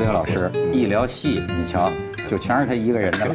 [0.00, 1.92] 哎，何冰老师一聊戏，你瞧，
[2.26, 3.34] 就全是他一个人的了。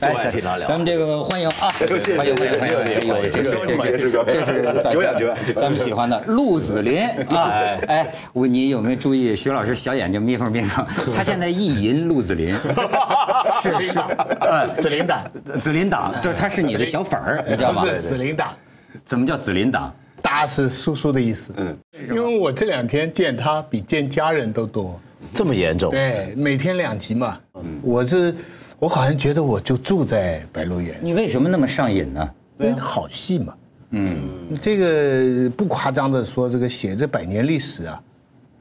[0.64, 1.70] 咱们这个欢迎啊，
[2.16, 2.76] 欢迎欢迎欢迎！
[2.86, 7.52] 哎呦，这是这是这是咱久仰久仰咱们喜欢的陆子霖啊！
[7.88, 10.84] 哎，我你有没有注意徐老师小眼睛眯缝眯缝？
[11.14, 12.56] 他现在意淫陆子霖，
[13.62, 13.98] 是是，
[14.40, 15.24] 呃，紫林党，
[15.60, 17.86] 子霖党，就是他是你的小粉儿，你知道吗不？
[17.86, 18.48] 是紫林党，
[19.04, 19.92] 怎么叫子霖党？
[20.32, 21.52] 大是叔叔的意思。
[21.58, 21.76] 嗯，
[22.08, 24.98] 因为我这两天见他比见家人都多，
[25.34, 25.90] 这么严重？
[25.90, 27.38] 对，每天两集嘛。
[27.82, 28.34] 我是，
[28.78, 32.30] 我好像觉得我就住在白鹿原，你为什么那么上瘾呢？
[32.58, 33.52] 因为好戏嘛。
[33.90, 34.16] 嗯，
[34.58, 38.00] 这个不夸张的说，这个写这百年历史啊，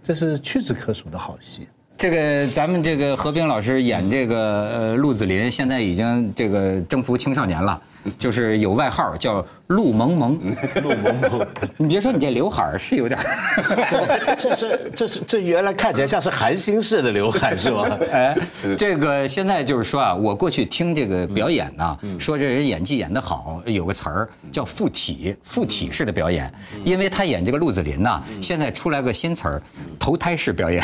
[0.04, 1.70] 这是屈指可数的好戏。
[1.98, 7.82] 这个咱们这个何冰老师演这个呃陆子霖，现在已经这个征服青少年了，
[8.18, 10.40] 就是有外号叫陆萌萌。
[10.84, 17.98] 陆萌萌， 你别说你这刘海儿是有点儿， 这是这是这原来看起来像是韩星式的刘海是吧？
[18.12, 18.36] 哎，
[18.78, 26.52] 这个现在就是说啊，我过去听这个表演呢，说这人演技演得好，有个词儿叫附体，附体式的表演，
[26.84, 29.62] 因为他演这个陆子霖呐，现在出来个新词儿，
[30.00, 30.84] 投胎式表演，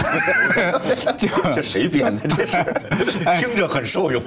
[1.17, 2.27] 这这谁编的？
[2.27, 2.63] 这是
[3.39, 4.22] 听着很受用。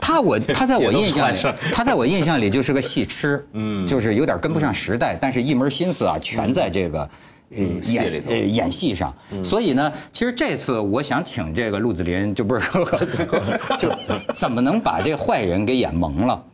[0.00, 7.08] 他我他在我印象里是，他在我印象里就是个戏痴，嗯，就是有点跟不上时代，但是一门心思啊全在这个。
[7.50, 12.84] 呃，演呃演戏上，所以呢，其实这次我想请这个陆子霖，就不是说，
[13.78, 13.88] 就
[14.34, 16.44] 怎么能把这坏人给演蒙了？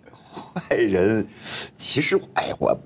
[0.54, 1.26] 坏人，
[1.74, 2.78] 其实哎，我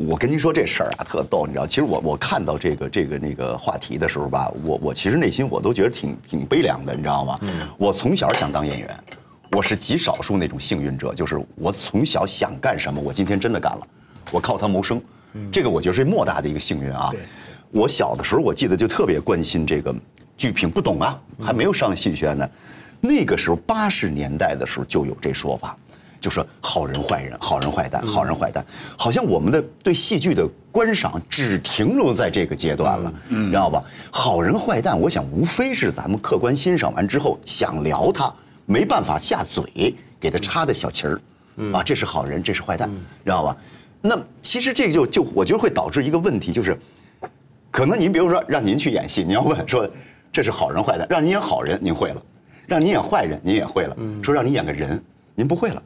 [0.00, 1.64] 我跟您说这事儿啊，特逗，你知道？
[1.64, 7.38] 其实我我看到这个这个那个话题的时候吧，我我其实内心我都觉得挺挺悲凉的，你知道吗？
[7.78, 8.88] 我从小想当演员，
[9.50, 13.86] 我是极少数那种幸运者，就是我从小想干什么，我今天真的干了，
[14.30, 15.00] 我靠它谋生，
[15.50, 17.10] 这个我觉得是莫大的一个幸运啊。
[17.70, 19.94] 我小的时候，我记得就特别关心这个
[20.36, 22.48] 剧评，不懂啊，还没有上戏剧学院呢。
[23.00, 25.76] 那个时候八十年代的时候就有这说法，
[26.20, 28.64] 就说好人坏人，好人坏蛋，好人坏蛋，
[28.98, 33.82] 好像我们的对戏剧的观赏只停留在这个阶段了，知道吧？
[34.10, 38.32] 好人坏蛋，我想无非是咱们客观欣赏完之后想聊他，
[38.68, 41.18] 没办法下嘴，给他插的小旗儿，
[41.72, 42.88] 啊，这是好人，这是坏蛋，
[43.24, 43.56] 知道吧？
[44.02, 46.78] 那其实这个就就我觉得会导致一个问题，就是
[47.70, 49.88] 可能您比如说让您去演戏，您要问说
[50.30, 52.22] 这是好人坏蛋，让您演好人您会了，
[52.66, 55.02] 让您演坏人您也会了，说让您演个人
[55.34, 55.82] 您不会了，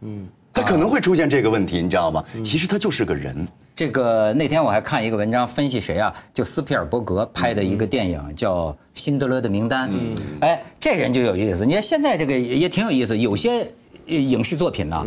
[0.00, 2.22] 嗯，他可能会出现这个问题，你知道吗？
[2.42, 6.12] 其实他就是个人，这个那天我还看一个文章，分析谁啊？
[6.34, 9.88] 就斯皮尔伯格拍的一个电影叫《辛德勒的名单》。
[9.92, 11.64] 嗯，哎，这人就有意思。
[11.64, 13.70] 你看现在这个也挺有意思，有些
[14.08, 15.06] 呃影视作品呢。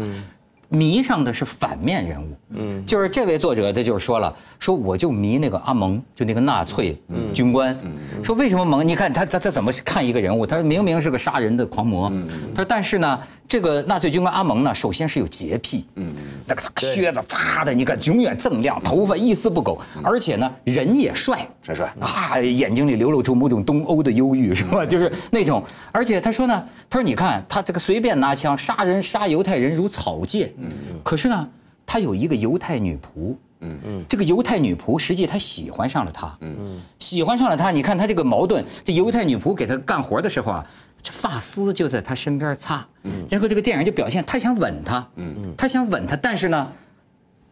[0.73, 6.97] 迷上的是反面人物，嗯，就是这位作者他就是说了，说我就迷那个阿蒙，就那个纳粹
[7.33, 7.77] 军官，
[8.23, 8.87] 说为什么蒙？
[8.87, 10.47] 你看他他他怎么看一个人物？
[10.47, 12.09] 他明明是个杀人的狂魔，
[12.55, 13.19] 他说但是呢，
[13.51, 16.13] 这个纳粹军官阿蒙呢，首先是有洁癖，嗯，
[16.47, 21.93] 那个靴子擦的，你看永远锃亮，头发一丝不苟，而且呢人也帅，帅帅。
[21.99, 24.85] 啊，眼睛里流露出某种东欧的忧郁，是吧？
[24.85, 25.61] 就是那种，
[25.91, 30.69] 而且他说呢，他说你看他这个随便拿枪杀人杀犹太人如草芥，嗯
[31.03, 31.49] 可是呢，
[31.85, 33.35] 他有一个犹太女仆。
[33.63, 37.69] 嗯嗯，这个犹太女仆实际她喜欢上了他，嗯嗯，喜欢上了他。
[37.69, 40.65] 你看他这个矛盾，这犹太女仆给他干活的时候啊，
[41.03, 45.35] 这发丝就在他身边擦，嗯，然后这个电影就表现他想吻她，嗯。
[45.43, 46.71] 嗯，他想吻她，但是呢，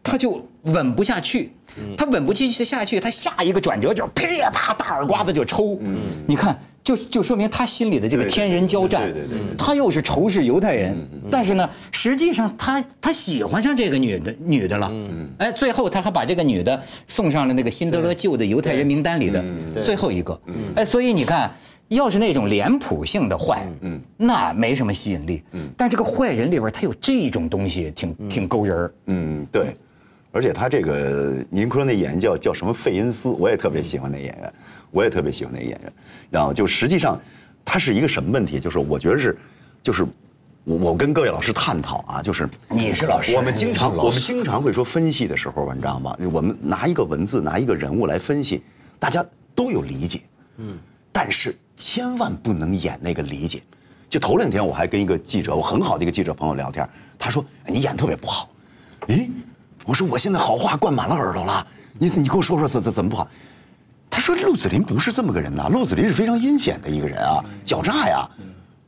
[0.02, 1.52] 他就吻不下去，
[1.96, 5.78] 他吻不进去下去，他下一个转折就噼啪大耳刮子就抽，
[6.26, 9.12] 你看，就就说明他心里的这个天人交战，
[9.58, 10.96] 他又是仇视犹太人，
[11.30, 14.92] 但是呢，实际上他他喜欢上这个女的女的了，
[15.38, 19.42] 哎，最后他还把这个女的送上了那个辛德勒救的犹太人名单里的
[19.82, 20.40] 最后一个，
[20.76, 21.50] 哎，所以你看。
[21.90, 25.42] 要是那种脸谱性的坏，嗯，那没什么吸引力。
[25.52, 28.94] 嗯，但这个坏人里边他有这种东西，挺挺勾人儿。
[29.06, 29.74] 嗯，对，
[30.30, 34.52] 而且他这个您说那演员叫叫什么费恩斯，我也特别喜欢那演员，
[34.92, 35.92] 我也特别喜欢那演员。
[36.30, 37.20] 然后就实际上，
[37.64, 38.60] 他是一个什么问题？
[38.60, 39.36] 就是我觉得是，
[39.82, 40.06] 就是
[40.62, 46.16] 我我跟各位老师探讨啊，就是你是老师我们经常我们经常会说分析的时候，你知道吗？
[46.32, 48.62] 我们拿一个文字，拿一个人物来分析，
[49.00, 49.26] 大家
[49.56, 50.20] 都有理解，
[50.58, 50.78] 嗯，
[51.10, 53.62] 但是千万不能演那个理解。
[54.10, 56.86] 就头两天我还跟一个记者，我很好的一个记者朋友聊天，
[57.18, 58.50] 他说你演特别不好，
[59.06, 59.30] 诶，
[59.86, 61.66] 我说我现在好话灌满了耳朵了，
[61.98, 63.26] 你你给我说说怎怎怎么不好？
[64.10, 68.28] 他说陆子霖不是这么个人呐，陆子霖是非常阴险的一个人啊，狡诈呀。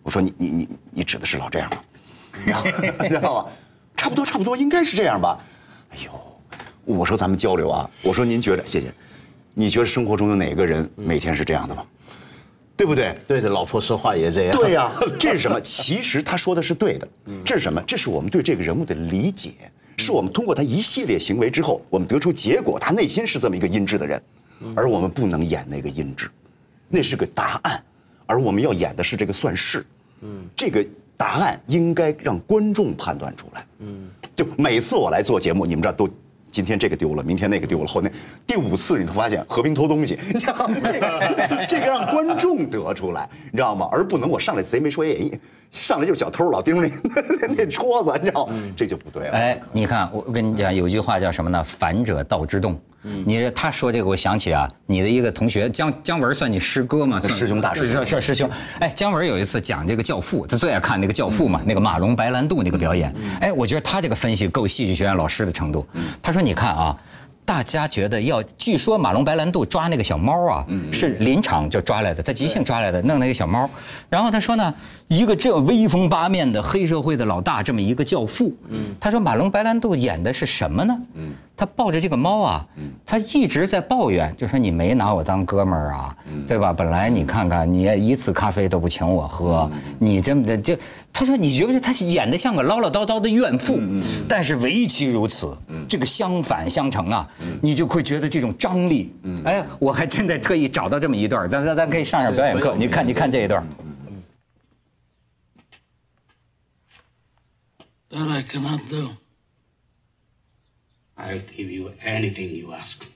[0.03, 1.77] 我说你你你你指的是老这样吗？
[2.45, 2.67] 然后
[3.01, 3.51] 你知道吧？
[3.97, 5.39] 差不多差不多应该是这样吧。
[5.91, 6.11] 哎呦，
[6.85, 8.93] 我说咱们交流啊，我说您觉得谢谢，
[9.55, 11.85] 你觉得生活中有哪个人每天是这样的吗？
[12.83, 13.17] 对不对？
[13.29, 14.57] 对着老婆说话也这样。
[14.59, 15.61] 对呀、 这是什么？
[15.61, 17.07] 其实他说的是对的。
[17.45, 17.81] 这是什么？
[17.87, 19.53] 这是我们对这个人物的理解，
[19.99, 24.21] 是我们通过他一系列行为之后，我们得出结果，他内心是这么一个阴质的人，
[24.75, 26.29] 而我们不能演那个阴质，
[26.89, 27.81] 那是个答案，
[28.27, 29.87] 而我们要演的是这个算式。
[30.23, 30.85] 嗯，这个
[31.17, 33.65] 答案应该让观众判断出来。
[33.79, 36.09] 嗯，就每次我来做节目，你们知道都。
[36.53, 38.13] 今天这个丢了，明天那个丢了，后天
[38.47, 40.71] 第五次你会发现和平偷东西， 你知道？
[40.85, 43.89] 这个这个让观众得出来，你知道吗？
[43.91, 45.31] 而不能我上来贼没说哎，
[45.73, 48.55] 上来就是小偷，老盯着那那那戳子，你知道吗？
[48.77, 49.33] 这就不对了。
[49.33, 51.65] 哎，你看，我跟你讲，有句话叫什么呢？
[51.65, 52.79] 反者道之动。
[53.03, 57.21] 你他说这个，我想起啊，你的一个同学姜姜文，算你师哥吗？
[57.29, 58.49] 师兄大师兄是是师兄。
[58.79, 63.15] 哎，姜文有一次讲这个《教父》，他最爱看那个《教父》嘛，那个马龙白兰度那个表演。
[63.41, 65.87] 哎，我觉得他这个分析够戏剧学院老师的程度。
[66.23, 66.97] 他说，你看啊。
[67.45, 73.69] 大家觉得要，据说马龙白兰度抓那个小猫啊，是临场就抓来的，他即兴抓来的，弄那个小猫。
[74.09, 74.73] 然后他说呢，
[75.13, 80.99] 一个这威风八面的黑社会的老大，这么一个教父，嗯他说马龙白兰度演的是什么呢？
[81.13, 86.17] 嗯他抱着这个猫啊，嗯他一直在抱怨，就说你没拿我当哥们儿啊，
[86.49, 86.73] 对吧？
[86.73, 90.75] 本来你看看，你一次咖啡都不请我喝，你这么的就，
[91.13, 93.77] 他说你觉不觉得他演的像个唠唠叨叨的怨妇？
[93.79, 95.55] 嗯但是唯其如此，
[95.87, 97.29] 这个相反相成啊，
[97.61, 99.13] 你就会觉得这种张力。
[99.45, 103.63] 哎，我还真的特意找到这么一段，咱咱咱可以上上表演课，你看你看这一段。
[108.13, 109.17] That I cannot do.
[111.17, 113.07] I'll give you anything you ask.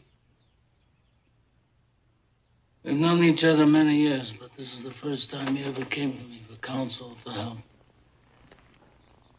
[2.83, 6.17] We've known each other many years, but this is the first time you ever came
[6.17, 7.59] to me for counsel, for help.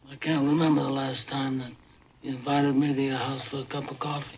[0.08, 1.72] I can't remember the last time that
[2.22, 4.38] you invited me to your house for a cup of coffee.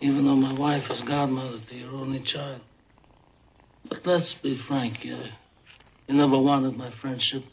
[0.00, 2.62] Even though my wife is godmother to your only child.
[3.88, 5.18] But let's be frank, you,
[6.08, 7.44] you never wanted my friendship.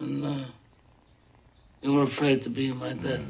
[0.00, 0.44] And uh,
[1.82, 3.20] you were afraid to be in my debt.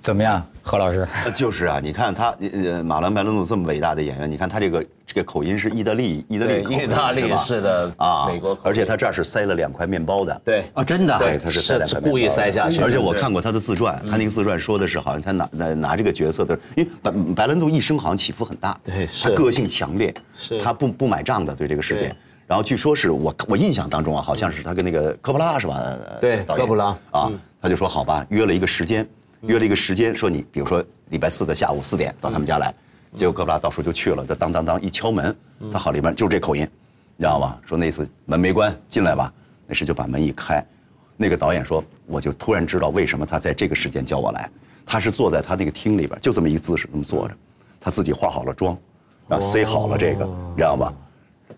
[0.00, 1.06] 怎么样，何老师？
[1.34, 11.18] 就是啊，你看他，呃，马兰白兰度这么伟大的演员，你看他这个这个口音是意大利意大利口音，意大利是的啊，美国口音而且他这儿是塞了两块面包的，对啊，真的啊。
[11.18, 22.14] 对，他是塞两块面包故意塞下去而且我看过他的自传，他那个自传说的是，好像他拿拿拿这个角色的，因为白白兰度一生好像起伏很大，对他个性强烈，是他不不买账的对这个事件。
[22.46, 25.76] 然后据说是我我印象当中啊，好像是他跟那个科波拉是吧？
[25.76, 27.30] 呃对导演科波拉啊，
[27.60, 29.06] 他就说好吧，约了一个时间，
[29.42, 32.74] 约了一个时间，说你比如说礼拜四的下午四点到他们家来，
[33.14, 35.34] 结果哥布拉到时候就去了，他当当当一敲门，
[35.72, 36.62] 他好里面就是这口音，
[37.16, 37.58] 你知道吧？
[37.66, 39.32] 说那次门没关，进来吧，
[39.66, 40.64] 那时就把门一开，
[41.16, 44.50] 那个导演说，我就突然知道为什么他在这个时间叫我来，
[44.84, 47.34] 他是坐在他那个厅里边，就这么一个姿势，那么坐着，
[47.80, 48.76] 他自己化好了妆，
[49.28, 50.92] 然后塞好了这个，你知道吗？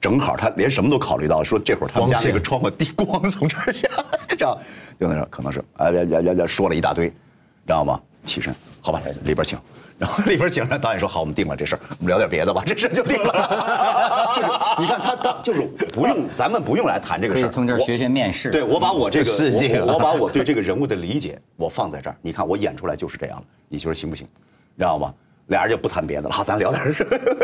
[0.00, 4.56] 正好他连什么都考虑到，说这会儿他们家那个窗户滴光从这儿下来，这样
[4.98, 7.12] 就那可能是哎呀呀呀呀说了一大堆，
[7.66, 8.00] 知道吗？
[8.24, 9.58] 起身，好吧，里边请。
[9.98, 14.32] 然后 里边请，让导演说好，我们定了这事儿，我们聊点别的吧，这事儿就定了。
[14.34, 14.48] 就是
[14.78, 15.60] 你看他他就是
[15.92, 18.50] 不用，咱们不用来谈这个事儿，从这儿学学面试。
[18.50, 22.16] 对，我把我这个世界我我我把我对这个人物的理解，我放在这儿。
[22.22, 24.26] 你看我演出来就是这样了，你觉得行不行？
[24.78, 25.12] 知道吗？
[25.50, 26.94] 俩人就不谈别的了，好，咱聊点儿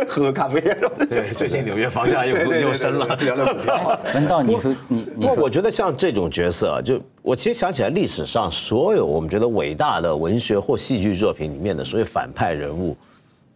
[0.09, 1.07] 喝喝咖啡什么的。
[1.07, 3.17] 对，最近纽约房价又又升了。
[3.17, 4.01] 聊聊股票。
[4.15, 12.97] 文道，你说你不你说我觉得像这种角色，就我其实想起来历史上所有我们觉得伟大的文学或戏剧作品里面的所有反派人物，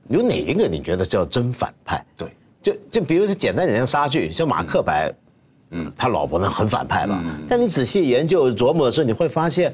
[0.08, 2.04] 有哪一个你觉得叫真反派？
[2.18, 2.28] 对，
[2.60, 5.12] 就就比如说简单点像杀剧，像马克白，
[5.70, 7.22] 嗯，他老婆呢很反派吧？
[7.48, 9.72] 但你仔细研究琢磨的时候，你会发现，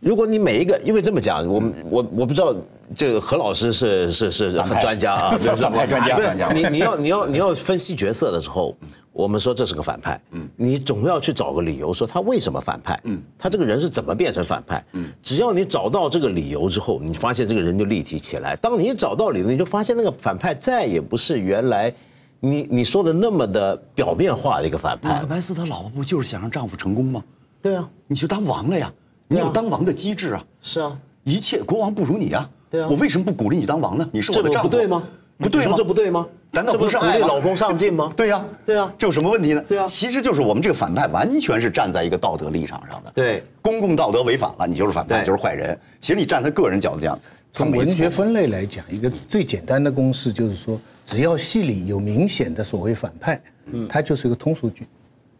[0.00, 2.54] 如果你每一个，因为这么讲，我我我不知道，
[2.96, 6.52] 这个何老师是是是很专家啊， 就是反派专家不是专家。
[6.52, 8.76] 你你要你要你要分析角色的时候，
[9.12, 18.54] 我们说这是个反派，嗯，你总要去找个理由说他为什么反派，嗯，他这个人是怎么变成反派，嗯，只要你找到这个理由之后，你发现这个人就立体起来。
[18.56, 21.92] 当你找到理由，你就发现那个反派再也不是原来
[22.38, 25.08] 你你说的那么的表面化的一个反派。
[25.08, 27.20] 马克，白斯他老婆不就是想让丈夫成功吗？
[27.60, 28.92] 对啊，你就当王了呀，
[29.28, 30.44] 你有当王的机制啊。
[30.62, 32.48] 是啊，一切国王不如你啊！
[32.70, 34.08] 对啊我为什么不鼓励你当王呢？
[34.12, 35.02] 你是我这的丈夫，不不对吗？
[35.38, 35.74] 不对吗？
[35.76, 36.26] 这不对吗？
[36.50, 38.12] 难道不是鼓励老公上进吗？
[38.16, 39.62] 对呀，对啊这有什么问题呢？
[39.68, 43.12] 对啊其实就是我们这个反派完全是站在一个道德立场上的。
[43.14, 45.78] 对公共道德违反了，你就是反派，对就是坏人。
[46.00, 47.18] 其实你站在个人角度讲，
[47.52, 53.40] 从文学分类来讲，一个最简单的公式就是说，只要戏里有明显的所谓反派，
[53.72, 54.86] 嗯它就是一个通俗剧。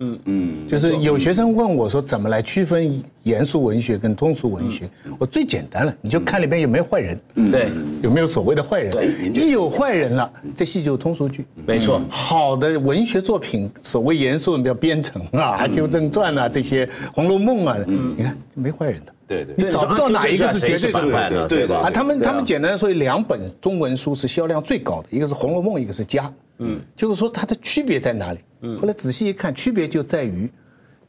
[0.00, 4.88] 嗯嗯，就是有学生问我说，怎么来区分严肃文学跟通俗文学？
[5.18, 7.68] 我最简单了，你就看里边有没有坏人，对，
[8.00, 8.92] 有没有所谓的坏人
[9.34, 11.44] 一有坏人了，这戏就是通俗剧。
[11.66, 12.00] 没错。
[12.08, 17.76] 好的文学作品，所谓严肃你，比如《编程》啊、《阿 Q 正传》啊这些，《红楼梦》啊，
[18.16, 19.12] 你看没坏人的。
[19.28, 21.46] 对对你找不到哪一个是绝对反派的？
[21.46, 21.82] 对对吧？
[21.84, 26.24] 啊，他们他们简单说，两本中文书是销量最高的，一个是《红楼梦》，一个是《家》。
[26.60, 28.40] 嗯，就是说它的区别在哪里？
[28.62, 30.50] 嗯，后来仔细一看，区别就在于，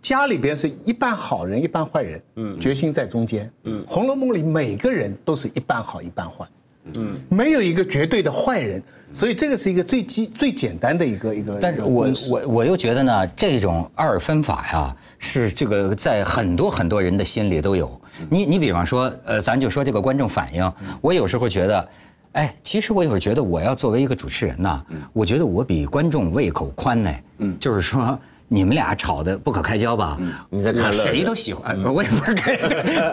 [0.01, 3.51] 家里边是一半好人一半坏人，嗯，决心在中间。
[3.63, 6.45] 嗯，《红楼梦》里每个人都是一半好一半坏。
[6.95, 8.81] 嗯，没有一个绝对的坏人，
[9.13, 11.57] 所以这个是一个最基最简单的一个一个。
[11.61, 17.99] 但是我我我又觉得呢，这种二分法呀，是这个在很多很多人的心里都有。
[18.29, 21.87] 你你比方说，呃，咱就说这个观众反应，我有时候觉得。
[22.33, 24.79] 哎，其实我有时候觉得，我要作为一个主持人呐，
[25.13, 27.11] 我觉得我比观众胃口宽呢。
[27.39, 28.17] 嗯，就是说，
[28.51, 30.17] 你们俩吵得不可开交吧？
[30.49, 32.57] 你在看谁都喜欢，我也不是看。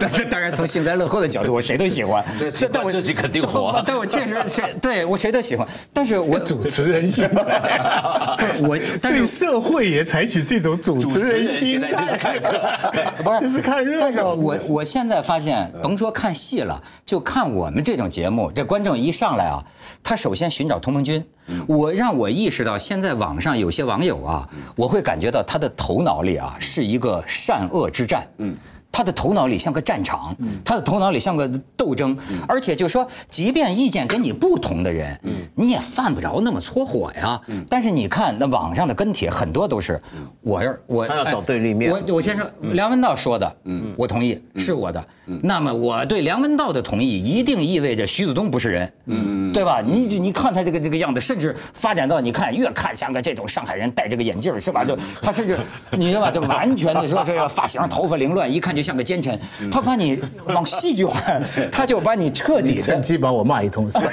[0.01, 2.25] 当当然，从幸灾乐祸的角度，我谁都喜欢。
[2.73, 12.51] 但我自己肯定火但我确实是 对我谁都喜欢，但是我主持人心态，我 对社会也采取这种主持人心态，就是看热
[13.23, 19.63] 不是，就是看热闹但是我我现在发现，甭说看戏了，就看我们这种节目，这观众一上来啊，
[20.03, 21.23] 他首先寻找同盟军。
[21.67, 28.27] 我让我意识到，现在网上有些网友啊，我会感觉到他的头脑里啊是一个善恶之战。
[28.39, 28.57] 嗯。
[28.97, 30.35] 他的头脑里像个战场，
[30.65, 32.17] 他的头脑里像个斗争，
[32.49, 35.21] 而且就说，即便意见跟你不同的人，
[35.55, 37.39] 你也犯不着那么搓火呀。
[37.69, 40.01] 但是你看那网上的跟帖，很多都是，
[40.41, 41.91] 我要我他要找哎对立面。
[41.91, 45.05] 我我先说，梁文道说的，嗯，我同意，是我的。
[45.43, 49.83] 那么我对梁文道的同意，一定意味着徐子东不是人，嗯，对吧？
[49.83, 54.83] 你你看他这个这个样子，甚至发展到你看越看像个这种上海人戴这个眼镜是吧？
[54.83, 55.59] 就他甚至
[55.91, 56.31] 你知道吧？
[56.31, 59.39] 就完全的说这个发型、头发凌乱，一看就像个奸臣。
[59.71, 61.21] 他把你往戏剧化，
[61.73, 64.11] 他就把你彻底趁机把我骂一通，是吧？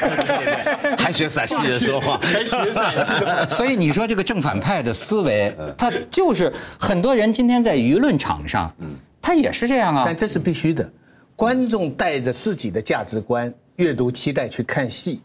[0.98, 3.14] 还学陕西人说话， 还学陕西
[3.56, 8.74] 所以你说这个正反派的思维，他就是很多人今天在舆论场上，
[9.22, 10.18] 他也是这样啊但。
[10.18, 10.90] 这是必须的。
[11.36, 15.20] 观众带着自己的价值观、阅读期待去看戏，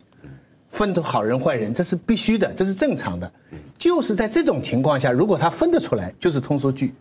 [0.68, 3.30] 分出好人坏人，这是必须的，这是正常的。
[3.78, 6.92] 就是在这种情况下，如果他分得出来，就是通俗剧。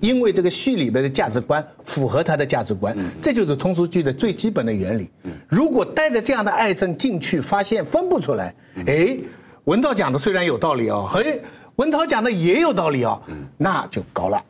[0.00, 5.10] 因为这个戏里边的价值观符合他的价值观，这就是通俗剧的最基本的原理。
[5.48, 8.54] 如果带着这样的爱憎进去，发现分不出来，
[8.86, 9.16] 哎，
[9.64, 11.38] 文道讲的虽然有道理哦，哎，
[11.76, 13.20] 文涛讲的也有道理哦，
[13.58, 14.42] 那就高了。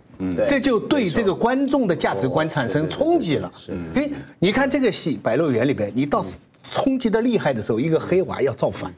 [0.47, 3.53] 这就对这个观众的价值观产生冲击了。
[3.95, 6.25] 哎，你看这个戏《白鹿原》里边，你到
[6.71, 8.95] 冲击的厉害的时候，一个黑娃要造反，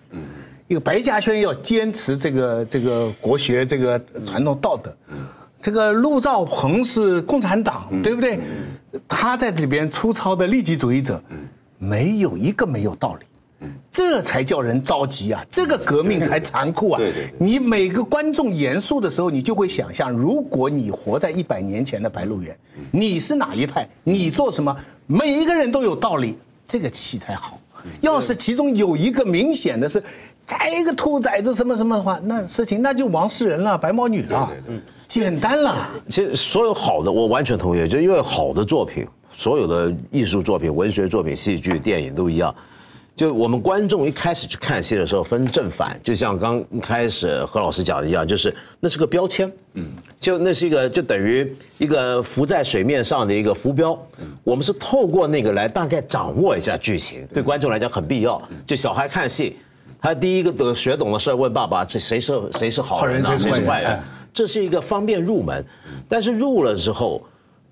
[0.69, 4.95] 一个白嘉轩要坚持这个这个国学这个传统道德，
[5.65, 8.39] 这个陆兆鹏是共产党，对不对？
[9.09, 11.19] 他在里边粗糙的利己主义者，
[11.79, 13.25] 没有一个没有道理。
[13.91, 15.43] 这才叫人着急啊！
[15.49, 16.99] 这个革命才残酷啊！
[16.99, 22.55] 对对对你每个观众严肃的时候，你就会想象，如果你活在一百年前的白鹿原，
[22.91, 23.89] 你是哪一派？
[24.03, 24.77] 你做什么？
[25.07, 27.59] 每一个人都有道理，这个戏才好。
[28.03, 30.03] 要是其中有一个明显的是
[30.47, 34.53] 摘一个兔崽子什么什么的话，那事情那就王世仁了，白毛女了，
[35.07, 35.91] 简单了。
[36.11, 39.07] 其实所有好的，我完全同意，就因为好的作品，
[39.37, 42.55] 所有的艺术作品、文学作品、戏剧、电影都一样。
[43.17, 49.87] 就我们观众一开始去看戏的时候分正反，就像刚开始何老师讲的一样，就是那是个标签，嗯，
[50.19, 53.97] 就那是一个就等于一个浮在水面上的一个浮标，
[54.43, 58.43] 我们是透过那个来大概掌握一下剧情，对观众来讲很必要。
[58.67, 59.59] 就小孩看戏，
[60.03, 64.01] 他第一个得学懂的事问爸爸，这谁是谁是好人啊，谁是坏人？
[64.35, 65.65] 这是一个方便入门，
[66.09, 67.23] 但是入了之后，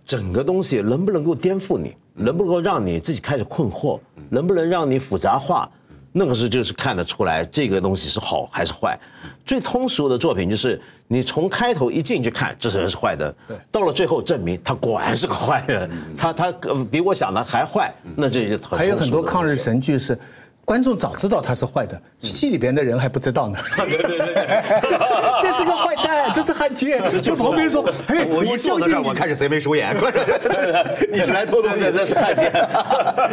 [0.07, 1.95] 整个东西能不能够颠覆你？
[2.15, 5.69] 能不能够让你自己开始困惑，能不能让你复杂化，
[6.13, 8.97] 那个是就是看得出来这个东西是好还是坏。
[9.45, 13.35] 最通俗的作品就是你从开头一进去看，这人是坏的，
[13.71, 16.53] 到了最后证明他果然是个坏人，他他
[16.91, 19.57] 比我想的还坏，那这就还有很多抗日。
[19.57, 20.17] 神剧是。
[20.73, 23.59] 观众早知道他是坏的，戏里边的人还不知道呢。
[23.77, 24.73] 对 对对，
[25.43, 26.99] 这是个坏蛋， 这是汉奸。
[27.21, 29.95] 就旁边说，嘿，我一坐到这儿，我开始贼眉鼠眼，
[31.13, 32.51] 你是来偷东西，那是汉奸。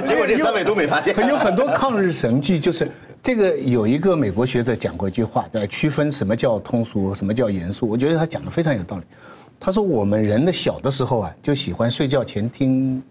[0.04, 1.16] 结果这三位都没发现。
[1.30, 2.92] 有很多抗日神剧，就是
[3.24, 7.88] 这个有一个美国学者讲过一句话，在区分什么叫通俗，什么叫严肃。
[7.88, 9.04] 我觉得他讲的非常有道理。
[9.62, 13.02] 他说我们人的小的时候啊，就喜欢睡觉前听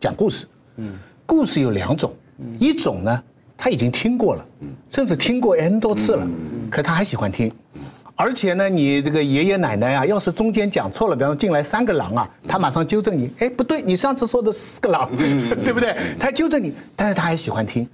[0.00, 0.44] 讲故事。
[0.74, 2.12] 嗯，故事有两种，
[2.58, 3.22] 一种呢。
[3.62, 4.46] 他已经听过了，
[4.88, 6.26] 甚至听过 n 多次了，
[6.70, 7.52] 可他还喜欢听，
[8.16, 15.10] 而且呢，你这个爷爷奶奶啊，要是中间讲错了，比方说进来三个狼啊，他马上纠正你，哎，不对，你上次说的是四个狼，
[15.62, 15.94] 对不对？
[16.18, 17.86] 他纠正你，但是他还喜欢听，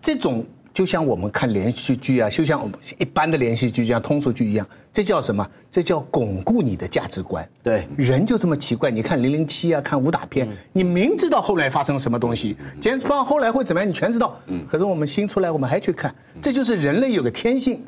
[0.00, 0.46] 这种。
[0.80, 5.46] 就像我们看连续剧啊，就像一般的连续剧，像通俗剧一样，这叫什么？
[5.70, 7.46] 这叫巩固你的价值观。
[7.62, 8.90] 对，人就这么奇怪。
[8.90, 14.34] 你看零零七啊，看武打片，你明知道后来发生什么东西，杰斯邦后来会怎么样，你全知道。
[14.46, 14.64] 嗯。
[14.66, 17.84] 可是我们新出来，我们还去看，这就是人类有个天性，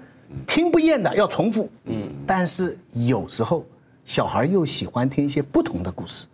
[0.47, 1.71] 听不厌的要重复。
[1.87, 2.11] 嗯。
[2.27, 3.65] 但是有时候，
[4.05, 6.27] 小孩又喜欢听一些不同的故事。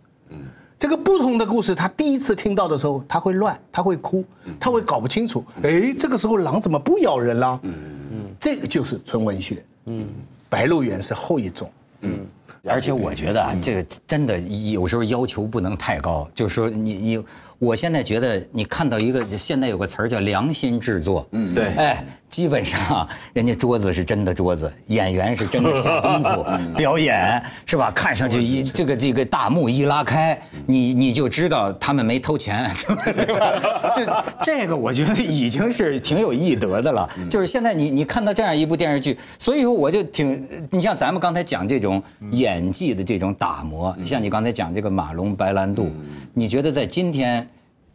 [0.79, 4.23] 这个不同的故事，他第一次听到的时候，他会乱，他会哭，
[4.57, 5.43] 他会搞不清楚。
[5.61, 7.59] 哎，这个时候狼怎么不咬人了？
[7.63, 7.73] 嗯
[8.11, 9.61] 嗯，这个就是纯文学。
[9.85, 10.07] 嗯，
[10.49, 11.69] 白鹿原是后一种。
[12.01, 12.25] 嗯，
[12.63, 17.25] 而且我觉得啊，这个真的有时候要求不能太高，就是说你你。
[17.59, 26.45] 我现在觉得，你看到一个现在有个词儿叫良心制作，嗯，对，哎，基本上人家桌子是真的桌子，演员是真的下功夫
[26.77, 27.91] 表演，是吧？
[27.93, 32.65] 看上去一这个这个大幕一拉开，你你就知道他们没偷钱，
[33.13, 33.53] 对吧？
[33.93, 37.09] 这这个我觉得已经是挺有艺德的了。
[37.29, 45.91] 就是现在你你看到这样一部电视剧，所以说我就挺，你像咱们刚才讲这种演技的这种打磨，像你刚才讲这个马龙白兰度，
[46.33, 47.45] 你觉得在今天？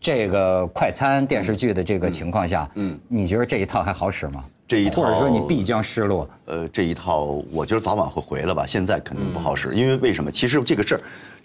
[0.04, 4.44] 这个快餐电视剧的这个情况下，嗯，你觉得这一套还好使吗？
[4.68, 6.28] 这一套，或者说你必将失落？
[6.44, 8.66] 呃，这一套我觉得早晚会回来吧。
[8.66, 10.30] 现在肯定不好使，因为为什么？
[10.30, 11.00] 其实这个事儿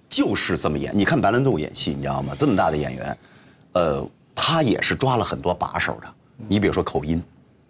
[0.10, 0.92] 就是这么演。
[0.94, 2.36] 你看白兰度演戏，你知道吗？
[2.38, 3.18] 这么大的演员，
[3.72, 6.10] 呃，他也是抓了很多把手的。
[6.50, 7.24] 你比如说口音，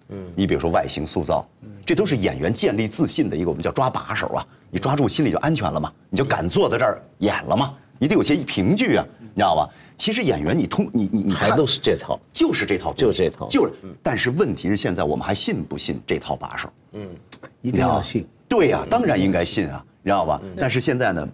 [0.08, 1.48] 嗯，你比如说外形塑造，
[1.86, 4.44] 这都是演员建立自信的一个我们叫抓把手啊。
[4.72, 7.76] 你抓住心里就安全了嘛，你就敢坐在这儿演了嘛。
[8.00, 9.70] 你得有些凭据啊，你知道吧？
[9.98, 13.74] 其实演员你通你你你还都是这套，就是这套，就是这套，就是。
[14.02, 16.70] 但是问题是现在我们还信不信这套把手？
[16.94, 17.08] 嗯，
[17.62, 18.26] 一定要信。
[18.48, 20.42] 对呀，当然应该信啊，你知道吧？
[20.58, 21.28] 但是现在呢，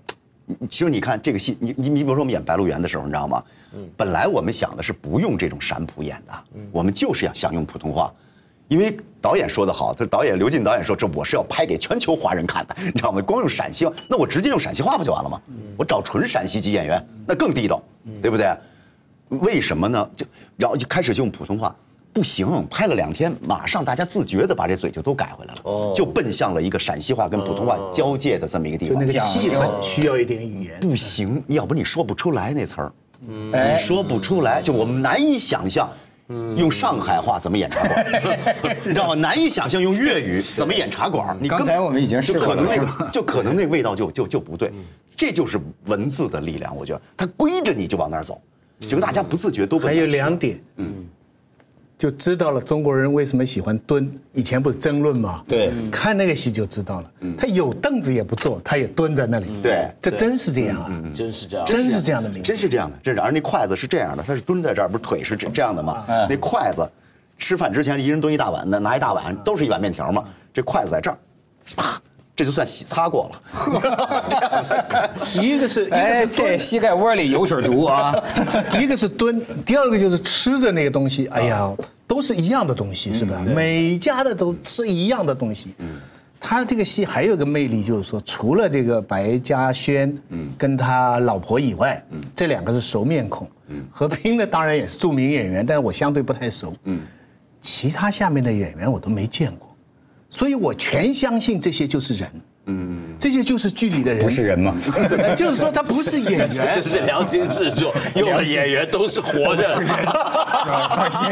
[0.70, 3.44] 其实你看这个戏，你你你比如说我们演《白鹿原》的时候，你知道吗？
[3.76, 6.34] 嗯，本来我们想的是不用这种陕普演的，
[6.72, 8.12] 我们就是要想用普通话。
[8.68, 13.22] 因为导演说得好，他导演刘进导演说：“这我是要拍给全球华人看的，你知道吗？
[13.22, 15.40] 光用陕西话，那我直接用陕西话不就完了吗？
[15.78, 17.82] 我找纯陕西籍演员，那更地道，
[18.22, 18.48] 对不对？
[19.30, 20.10] 为什么呢？
[20.16, 20.26] 就
[20.58, 21.76] 然后就开始用普通话，
[22.14, 28.96] 不行，拍了两天，马上大家自觉的把这嘴就都改回来了，就奔向了一个陕西话跟普通话交界的这么一个地方。
[28.96, 35.88] 就那个气氛需要一点语言，不行，要不你说不出来那词儿，你说不出来，就我们难以想象。”
[36.28, 38.06] 用上海话怎么演茶馆？
[38.84, 39.14] 你知道吗？
[39.16, 41.38] 难以想象用粤语 怎么演茶馆。
[41.40, 44.72] 你刚才我们已经是可能那个， 就可能那味道就就就不对。
[45.16, 48.42] 这就是文字的力量，我觉得它规着你就往那儿走，
[48.80, 49.80] 结果大家不自觉都。
[49.80, 51.06] 还有两点，嗯。
[51.98, 54.12] 就知道了中国人为什么喜欢蹲。
[54.34, 55.44] 以前不是争论吗？
[55.48, 57.12] 对，看那个戏就知道了。
[57.38, 59.62] 他有凳子也不坐，他也蹲在那里。
[59.62, 60.92] 对，这真是这样啊！
[61.14, 63.20] 真是这样，真是这样的名，真是这样的，这是。
[63.20, 66.04] 而那筷子是这样的，他是蹲在这儿，不是腿是这这样的吗？
[66.30, 66.86] 那筷子，
[67.38, 70.24] 吃饭之前一人蹲一大碗，那拿一大碗都是一碗面条嘛。
[70.54, 71.18] 这筷子在这儿，
[71.76, 72.02] 啪。
[72.36, 75.10] 这就算洗擦过了，
[75.42, 78.14] 一个是，一个是这膝盖窝里油水足啊，
[78.78, 81.72] 一个是蹲，第二个就是吃的那个东西，哎呀，
[82.06, 83.40] 都是一样的东西，是吧？
[83.56, 85.74] 每家的都吃一样的东西。
[85.78, 85.96] 嗯，
[86.38, 97.00] 他这个戏还有个魅力，就是说，除了这个白嘉轩，嗯，跟他老婆以外，嗯，这两个是熟面孔，嗯，何冰呢，当然也是著名演员，但是我相对不太熟，嗯，
[97.62, 99.65] 其他下面的演员我都没见过。
[100.30, 102.30] 所以我全相信这些就是人，
[102.68, 104.76] 嗯，这些就是剧里的人，不是人吗？
[105.36, 109.64] 就是说他不是演员， 这是良心制作， 用了演员都是活的。
[110.66, 111.28] 放心，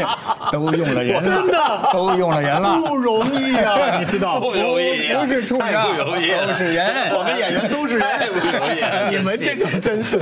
[0.52, 1.90] 都用了人了，真的？
[1.92, 4.40] 都用了人了，不容易啊，你知道？
[4.40, 7.10] 不容易啊不是畜生，不容易都是人。
[7.16, 9.16] 我们演员都是人，不容易。
[9.18, 10.20] 你们这个真是，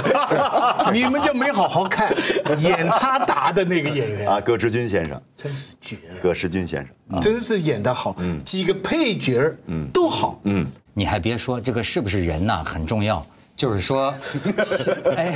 [0.94, 2.14] 你们就没好好看
[2.60, 7.18] 演他答的那个演员，啊，葛志军先生，真是绝了，葛世军先生。
[7.18, 9.58] 啊，真是演得好，几个配角儿
[9.92, 13.26] 都好，嗯，你还别说，这个是不是人呐、很重要。
[13.54, 14.12] 就是说，
[15.16, 15.36] 哎，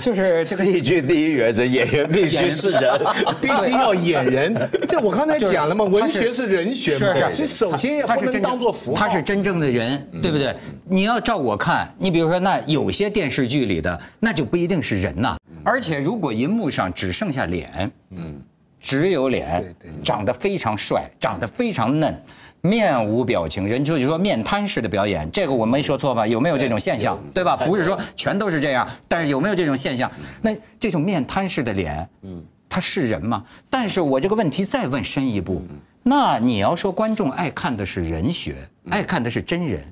[0.00, 3.00] 就是这个戏剧第一原则，演员必须是人。
[3.40, 4.70] 必须要演人。
[4.88, 10.56] 这我刚才讲了嘛，文学是人学嘛，是是首先也不能当做符号，他是真正的人，对不对？
[10.84, 15.36] 你要照我看，你比如说那有些电视剧里的，那就不一定是人呐。
[15.62, 18.42] 而且如果银幕上只剩下脸，嗯，
[18.80, 22.20] 只有脸，长得非常帅，长得非常嫩。
[22.64, 26.26] 面无表情，人就是说面瘫式的表演，这个我没说错吧？
[26.26, 27.22] 有没有这种现象？
[27.34, 27.58] 对吧？
[27.58, 30.10] 不是说全都是这样，但是有没有这种现象？
[30.40, 33.44] 那这种面瘫式的脸，嗯，他是人吗？
[33.68, 35.62] 但是我这个问题再问深一步，
[36.02, 38.56] 那你要说观众爱看的是人学，
[38.88, 39.84] 爱看的是真人，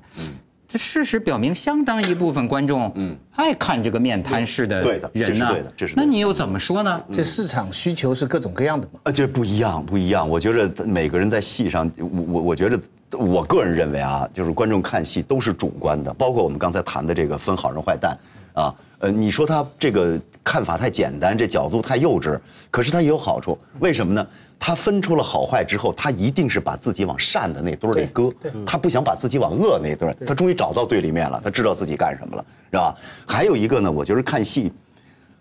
[0.73, 6.99] 这事实表明，相当一部分观众，嗯，爱看这个面瘫式的对的人呢是对的这是对的那你又怎么说呢？
[7.11, 8.99] 这市场需求是各种各样的嘛。
[9.03, 10.27] 啊，这不一样，不一样。
[10.27, 12.79] 我觉得每个人在戏上，我我我觉得，
[13.19, 18.17] 我个人认为啊，就是观众看戏都是主观的，包括我们刚才谈的这个分好人坏蛋
[18.53, 22.35] 啊，呃，你说他这个看法太简单，这角度太幼稚，
[22.71, 24.25] 可是他也有好处，为什么呢？
[24.65, 28.33] 他分出了好坏之后，他一定是把自己往善的那堆儿里搁，
[28.65, 32.95] 他不想把自己往恶那堆儿，他终于找到对立面了，他知道自己干什么了，是吧？
[33.27, 34.71] 还有一个呢，我觉得看戏，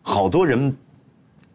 [0.02, 0.76] 好多人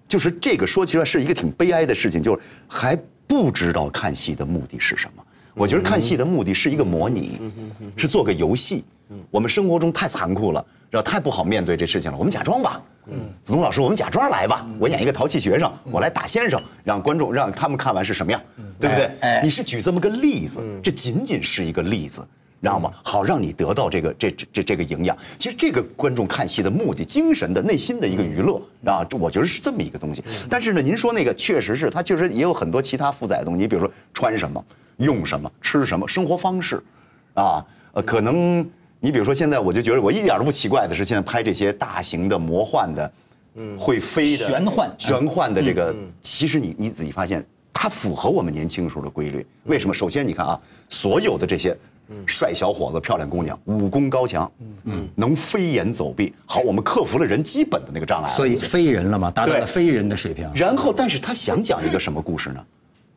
[0.08, 5.25] 就是这个说起来是一个挺悲哀的事情，就是还不知道看戏的目的是什么。
[5.57, 7.41] 我觉得看戏的目的是一个模拟，
[7.95, 8.83] 是做个游戏。
[9.31, 12.17] 我们生活中太残酷了，然后太不好面对这事情了。
[12.17, 12.81] 我们假装吧，
[13.41, 14.67] 子东老师，我们假装来吧。
[14.77, 18.39] 我演一个淘气学生，我来打先生，让观众让他们看完是什么样，
[18.79, 19.09] 对不对？
[19.21, 22.25] 哎你是举这么个例子，这仅仅是一个例子。
[22.61, 22.91] 知道吗？
[23.03, 25.15] 好让你得到这个这这这这个营养。
[25.37, 30.23] 其实这个观众看戏的目的，精神的内心的一个娱乐啊，这我觉得是这么一个东西。
[30.49, 33.61] 但是呢，您说那个确实是，它确实也有很多其他负载的东西。
[33.61, 34.63] 你比如说穿什么、
[34.97, 36.81] 用什么、吃什么，生活方式，
[37.35, 38.67] 啊，呃，可能
[38.99, 43.11] 你比如说现在，我就觉得我一点都不奇怪的是，现在拍这些大型的魔幻的，
[43.55, 49.45] 嗯，会飞的玄幻玄幻的这个，其实你你仔细发现，它符合我们年轻时候的规律。
[49.65, 49.93] 为什么？
[49.93, 51.77] 首先你看啊，所有的这些
[52.25, 54.51] 帅小伙子、漂亮姑娘，武功高强，
[54.85, 56.33] 嗯，能飞檐走壁。
[56.45, 60.49] 好，我们克服了人基本的那个障碍，所以已经非人了嘛，达到了对非人的水平。
[60.55, 62.65] 然后，但是他想讲一个什么故事呢？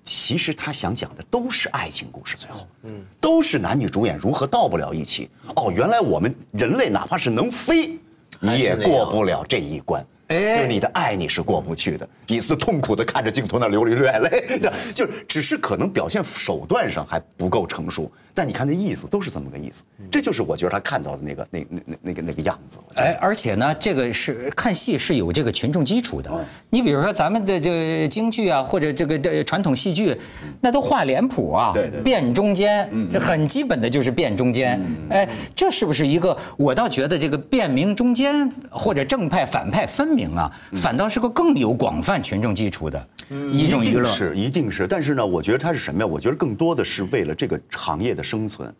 [0.02, 5.28] 其实他想讲的都是爱情故事，最后，嗯，都是男女主演如何到不了一起。
[5.54, 7.96] 哦，原来我们人类哪怕是能飞，
[8.40, 10.04] 你也过不了这一关。
[10.30, 14.58] 哎就是你的爱你是过不去的，你是痛苦的看着镜头那流流眼泪，
[14.94, 19.82] 就是只是可能表现手段上还不够成熟，但你看那意思都是这么个意思。
[20.10, 22.78] 这就是我觉得他看到的那个那那那那个那个样子。
[22.94, 26.30] 哎，而且呢，这个是看戏是有这个群众基础的。
[26.32, 27.70] 嗯你比如说咱们的这
[28.02, 30.16] 个京剧啊，或者这个的传统戏剧，
[30.60, 34.80] 那都画脸谱啊，对对对辨中间，这很基本的就是变中间。
[35.10, 36.36] 哎，这是不是一个？
[36.56, 43.08] 我倒觉得这个辨明中间或者正派反派分明啊，反倒是个更有广泛群众基础的
[43.52, 44.00] 一种娱乐。
[44.00, 44.86] 一定是，一定是。
[44.86, 46.06] 但是呢，我觉得它是什么呀？
[46.06, 48.72] 我觉得更多的是为了这个行业的生存，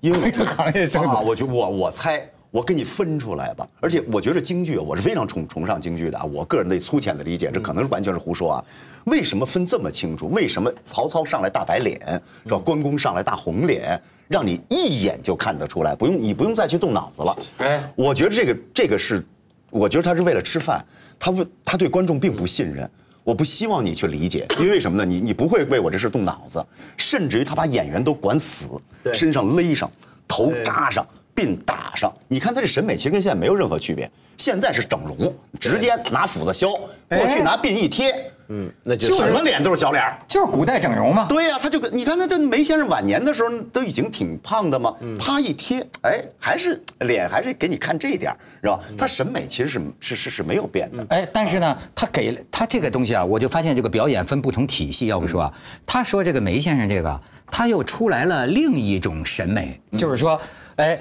[0.00, 2.28] 因为 我行业生存啊，我觉我我猜。
[2.50, 6.24] 我给你分出来吧，而且我觉得京剧，我是非常崇崇尚京剧的啊。
[6.24, 8.64] 我个人的粗浅的理解，这可能是完全是胡说啊。
[9.04, 10.28] 为什么分这么清楚？
[10.30, 12.00] 为什么曹操上来大白脸，
[12.44, 12.56] 是吧？
[12.56, 17.38] 关公上来大红脸，让你一眼就看得出来，不用你不用再去动脑子了。
[17.58, 19.22] 哎我觉得这个这个是，
[19.70, 20.84] 我觉得他是为了吃饭，
[21.18, 22.88] 他不他对观众并不信任。
[23.24, 25.04] 我不希望你去理解，因为什么呢？
[25.04, 26.64] 你你不会为我这事动脑子，
[26.96, 28.70] 甚至于他把演员都管死，
[29.12, 29.90] 身上勒上，
[30.26, 32.10] 头扎上，鬓打上。
[32.26, 36.72] 你看他这审美其实跟现在没有任何区别，现在是整容，直接拿斧子削，
[37.06, 40.18] 过去拿鬓一贴，嗯，那就就是什么脸都是小脸儿。
[40.26, 41.26] 就是古代整容嘛。
[41.28, 48.78] 对呀、他就跟你看，他这梅先生晚年的时候都已经挺胖的嘛，嗯他一贴，哎，还是脸还是给你看这一点儿，是吧？
[48.98, 51.06] 他审美其实是是是是没有变的。
[51.10, 55.06] 哎，但是呢，他给了他这个东西啊，我就发现这个表演分不同体系。
[55.06, 55.52] 要不说啊，
[55.86, 60.40] 他说这个梅先生这个，他又出来了另一种审美，就是说，
[60.76, 60.98] 哎。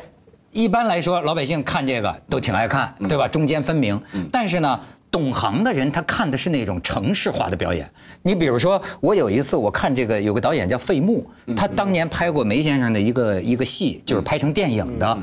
[0.54, 3.28] 一般来说，老百姓看这个都挺爱看，对吧？
[3.28, 4.02] 中间分明。
[4.32, 7.90] 但是呢，懂行的人，他看的是那种城市化的表演。
[8.22, 15.18] 你比如说，我有一次我看这个有个导演叫费穆，他当年拍过梅先生的一个一个戏，就是拍成电影的。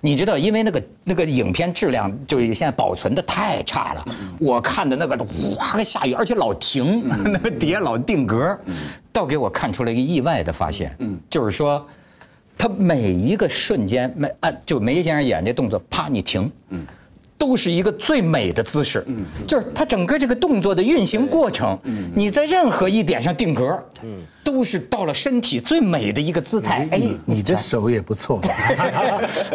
[0.00, 4.04] 你知道，因为那个那个影片质量就是现在保存的太差了，
[4.38, 8.58] 我看的那个哗个下雨，而且老停， 那个碟老定格，
[9.12, 10.96] 倒给我看出了一个意外的发现，
[11.28, 11.86] 就是说。
[12.62, 16.84] 他每一个瞬间，每按就梅先生演这动作，啪你停，嗯，
[17.40, 24.18] 都是一个最美的姿势，嗯，就是它整个这个动作的运行过程，嗯，你在任何一点上定格，嗯，
[24.50, 26.88] 都是到了身体最美的一个姿态。
[26.90, 28.40] 哎，你这手也不错，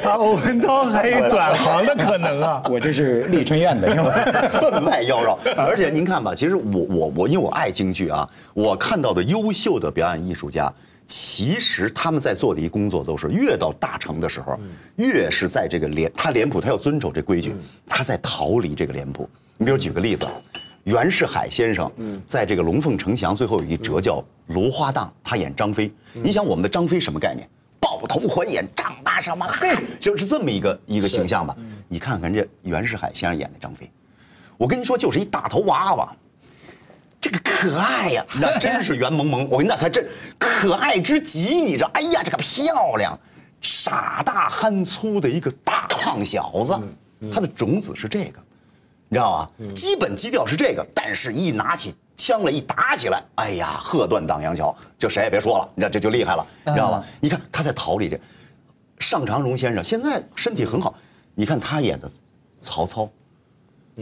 [0.04, 4.10] 啊，欧文涛还有转行的可能啊，我这是丽春院的，是吧？
[4.50, 5.38] 分外妖娆。
[5.58, 10.72] 而且您看吧，其实我我我，因为我爱京剧啊，我看到的优秀的表演艺术家。
[11.06, 14.58] 其实他们在做的一工作都是，越到大成的时候，
[14.96, 17.54] 越是在这个脸，他脸谱他要遵守这规矩，
[17.88, 19.30] 他在逃离这个脸谱。
[19.58, 20.26] 你比如举个例子，
[20.86, 21.92] 袁世海先生
[22.28, 24.18] 在这个《龙凤呈祥》最后有一折叫
[24.48, 25.92] 《芦花荡》，他演张飞。
[26.14, 27.48] 你想我们的张飞什么概念？
[27.80, 29.48] 抱头还眼，丈八什么？
[29.48, 31.56] 嘿，就是这么一个一个形象吧。
[31.88, 33.92] 你看看人家袁世海先生演的张飞，
[34.58, 36.16] 我跟你说，就是一大头娃娃。
[37.20, 39.44] 这个可爱呀， 那真是圆萌萌。
[39.50, 41.90] 我跟你那，才真可爱之极，你知道？
[41.96, 43.20] 哎呀，这个漂亮，
[43.60, 46.80] 傻大憨粗的一个大胖小子，
[47.32, 48.40] 他的种子是这个，
[49.10, 49.52] 你知道吧？
[49.74, 57.04] 基本基调是这个，但是一拿起枪来一打起来，哎呀，喝断荡阳桥，就谁也别说了，你知道这就厉害了，你知道吗？
[57.22, 58.20] 你看他在逃离这，
[59.00, 60.96] 尚长荣先生现在身体很好，
[61.36, 62.10] 你看他演的
[62.60, 63.10] 曹操。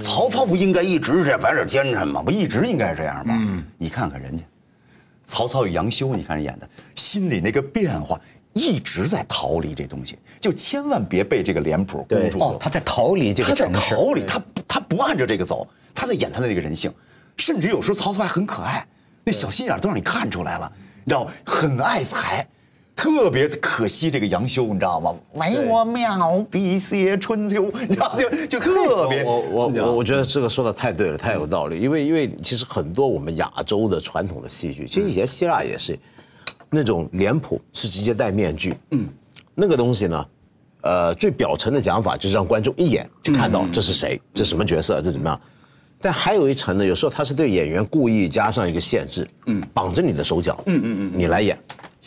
[0.01, 2.23] 曹操不应该一直这摆点奸臣吗？
[2.23, 3.63] 不一直应该是这样吗？
[3.77, 4.43] 你看看人家，
[5.23, 8.19] 曹操与杨修，你看人演的，心里那个变化
[8.53, 12.45] 一直在逃离这东西，就千万别被这个脸谱攻住了。
[12.45, 16.91] 哦，他在逃离这个他在逃离，他不他不按照这个走，他在演他的那个人性，
[17.37, 18.85] 甚至有时候曹操还很可爱，
[19.25, 20.71] 那小心眼都让你看出来了，
[21.03, 21.31] 你知道吗？
[21.45, 22.47] 很爱财。
[22.95, 25.15] 特别可惜这个杨修，你知道吗？
[25.33, 29.23] 唯我妙笔写春秋，你知道就就特别。
[29.23, 31.79] 我我我我觉得这个说的太对了，太有道理。
[31.79, 35.97] 因为因为其实很多我们亚洲的传统的戏剧，其实以前希腊也是，
[36.73, 38.75] 那种脸谱是直接戴面具。
[38.91, 39.07] 嗯，
[39.53, 40.25] 那个东西呢，
[40.81, 45.39] 呃，最表层的讲法就是让观众一眼就看到这是谁，这什么角色，这怎么样。
[46.01, 51.57] 但还有一层呢，有时候他是对演员故意加上一个限制，嗯，绑着你的手脚，嗯嗯嗯，你来演。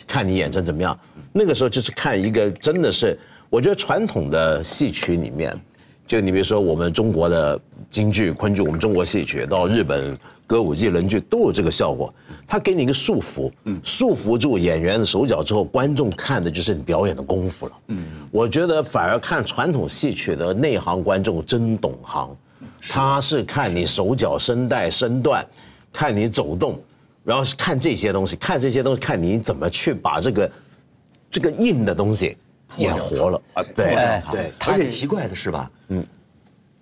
[0.05, 0.97] 看你演成怎么样，
[1.33, 3.17] 那个时候就是看一个真的是，
[3.49, 5.59] 我觉得传统的戏曲里面，
[6.05, 12.13] 就你比如说我们中国的京剧、昆剧，我们中国戏曲到日本歌舞伎、伦剧都有这个效果，
[12.47, 13.51] 他给你一个束缚，
[13.83, 17.73] 束缚住演员的手脚之后，观众看的就是你表演的功夫了。
[17.87, 22.35] 嗯，我觉得反而看传统戏曲的内行观众真懂行，
[22.81, 25.45] 他是看你手脚声带身段，
[25.91, 26.81] 看你走动。
[27.23, 30.49] 然后是看这些东西，看这些东西，看你怎么去把这个
[31.29, 32.37] 这个硬的东西
[32.77, 33.63] 演活了啊！
[33.75, 33.93] 对
[34.31, 35.69] 对，而且奇怪的是吧？
[35.89, 36.01] 嗯，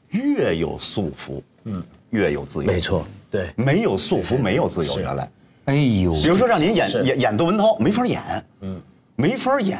[0.09, 2.71] 越有束缚，嗯，越有自由。
[2.71, 4.99] 没错，对，没有束缚，没有自由。
[4.99, 5.27] 原来，
[5.65, 8.21] 哎呦，比如说让您演演演窦文涛，没法演，
[8.61, 8.81] 嗯，
[9.15, 9.77] 没法演，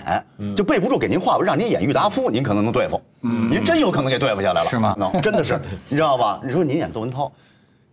[0.56, 4.95] 就背不住给您话，让您演郁达夫，您可能能对付，嗯，您真有可能给对付下来了，是吗？
[5.21, 6.41] 真的是， 你知道吧？
[6.43, 7.32] 你说您演窦文涛。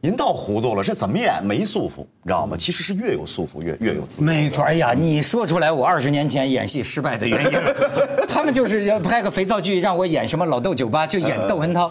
[0.04, 2.56] 您倒糊涂了，这怎么演没束缚，你知道吗？
[2.58, 4.26] 其实是越有束缚越越有自由。
[4.26, 7.52] 没错，哎呀，你说出来我二十年前演戏失败的原因，
[8.26, 11.88] 他们就是要拍个肥皂剧让我演什么老窦酒吧，就演窦文涛。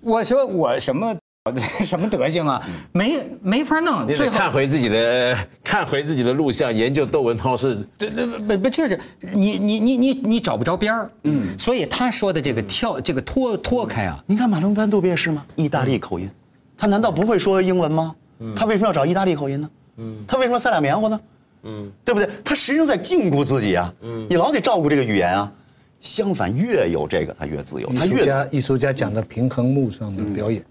[0.00, 1.12] 我说我什么
[1.84, 2.62] 什么德行啊？
[2.92, 4.06] 没没法弄。
[4.06, 7.74] 最后看回自己的看回自己的录像，研究窦文涛是。
[7.96, 11.10] 对对不不就是你你你你你找不着边儿。
[11.24, 11.58] 嗯。
[11.58, 15.44] 所以他说的这个跳这个脱脱开啊，你看马龙班杜别是吗？
[15.56, 16.30] 意大利口音。
[16.76, 18.14] 他难道不会说英文吗？
[18.54, 19.70] 他为什么要找意大利口音呢？
[19.96, 21.20] 嗯他为什么塞俩棉花呢？
[21.64, 22.28] 嗯对不对？
[22.44, 23.92] 他实际上在禁锢自己啊！
[24.02, 25.52] 嗯你老得照顾这个语言啊。
[26.00, 27.92] 相反，越有这个，他越自由。
[27.92, 30.64] 他越艺术家讲的平衡木上的表演，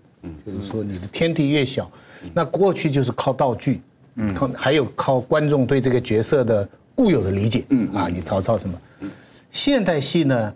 [0.46, 1.90] 就是说你的天地越小，
[2.34, 3.82] 那过去就是靠道具，
[4.36, 7.66] 靠还有靠观众对这个角色的固有的理解。
[7.70, 8.80] 嗯啊，你曹操什么？
[9.52, 10.54] 现代戏呢，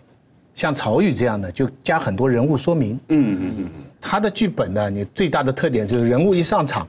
[0.54, 2.98] 像曹禺这样的，就加很多人物说明。
[3.08, 3.68] 嗯嗯嗯。
[4.00, 6.86] 他的剧本呢，你最大的特点就是人物一上场，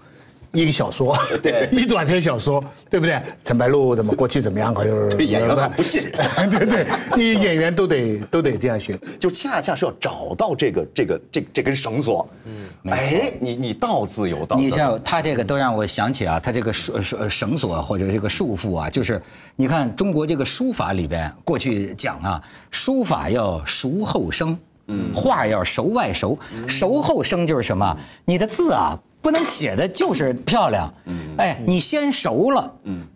[0.53, 3.19] 一个小说，对， 一短篇小说，对不对？
[3.43, 4.73] 陈白露怎么过去怎么样？
[4.75, 6.03] 好像对演员很不信
[6.37, 19.19] 任，对对，你演员都得都得这样学，就恰恰是要找到这个这个这这根绳索，嗯，哎，你你道自有道，你像他这个都让我想起啊，他这个绳绳绳索或者这个束缚啊，就是
[19.55, 24.57] 你看中国这个书法里边过去讲啊，书法要熟后生。
[24.87, 26.37] 嗯画要熟外熟，
[26.67, 27.97] 熟后生就是什么？
[28.25, 30.93] 你的字啊，不能写的就是漂亮，
[31.37, 32.71] 哎，你先熟了，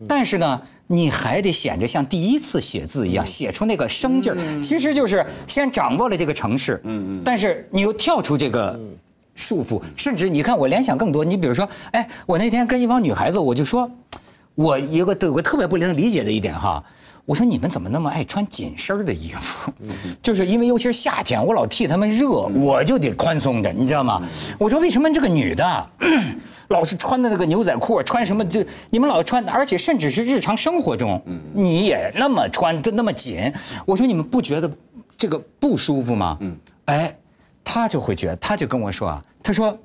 [0.08, 0.60] 但是呢。
[0.90, 4.62] 你还得显着像第一次写字一样，写出那个生劲儿。
[4.62, 6.82] 其实就是先掌握了这个城市，
[7.26, 8.80] 但是你又跳出这个
[9.36, 11.26] 束缚，甚至你看我联想更多。
[11.26, 13.92] 你比如说，哎，我那天跟一帮女孩子，我就说，
[14.56, 16.82] 我有个有个特别不能理解的一点哈，
[17.28, 19.70] 我说你们怎么那么爱穿紧身的衣服？
[20.24, 24.22] 就是因为尤其是夏天，我老替他们热，我就得宽松着，你知道吗？
[24.58, 25.90] 我说为什么这个女的？
[26.70, 31.22] 老是穿的那个牛仔裤，穿什么就你们老穿，而且甚至是日常生活中，
[31.54, 33.52] 你也那么穿，就那么紧。
[33.86, 34.72] 我说你们不觉得
[35.18, 36.38] 这个不舒服吗？
[36.40, 37.14] 嗯，哎，
[37.62, 39.78] 他就会觉得，他就跟我说啊，他说，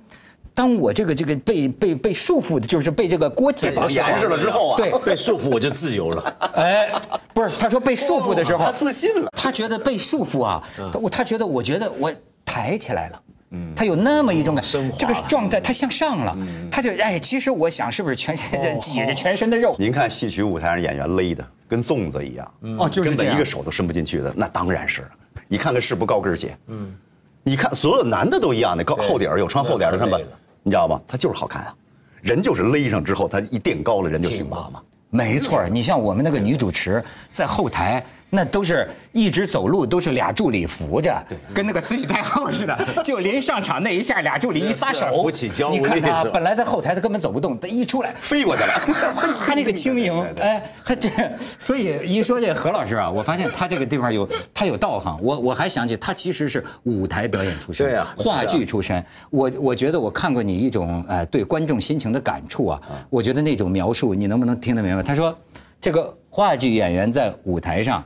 [0.55, 6.37] 当我这个这个被被被束缚的，就是被这个锅紧绑严实了之后啊，对，被束缚我就自由了。
[6.55, 6.93] 哎，
[7.33, 10.63] 不是，他说被束缚的时候，他自信了，他觉得被束缚啊，
[11.01, 12.13] 我他觉得我觉得我
[12.45, 13.23] 抬起来了。
[13.77, 14.65] 他有那么一种感，
[14.99, 16.35] 这个状态他向上了，
[16.71, 19.77] 他就哎，其实我想是不是全身挤着全身的肉？
[19.79, 25.07] 您看戏曲舞台上演员勒的跟粽子一样，哦，就是根本一个手都伸不进去的，那当然是。
[25.49, 26.97] 你看看是不高跟鞋，嗯，
[27.43, 30.19] 你看所有男的都一样的，高厚底儿有穿厚底儿的什么，
[30.63, 31.01] 你知道吗？
[31.07, 31.75] 他就是好看啊，
[32.23, 34.81] 人就是勒上之后，他一垫高了，人就挺拔嘛。
[35.11, 38.05] 没错，你像我们那个女主持在后台。
[38.35, 42.75] 那都是一直走路，都是俩助理扶着，跟那个慈禧太后似的。
[43.05, 48.73] 就临上场那一下，俩助理一撒手，扶起娇你看他本来在后台他根本走不动，他一出来飞过去了，
[49.47, 51.11] 他那个轻盈， 哎，他这，
[51.59, 55.19] 所以一说这何老师啊，我发现他这个地方有他有道行。
[55.23, 59.05] 我我还想起他其实是舞台表演出身，对呀，话剧出身。
[59.29, 65.03] 我我觉得我看过你一种呃对观众心情的感触啊，我觉得那种描述你能不能听得明白？
[65.03, 65.37] 他说，
[65.83, 68.03] 这个话剧演员在舞台上。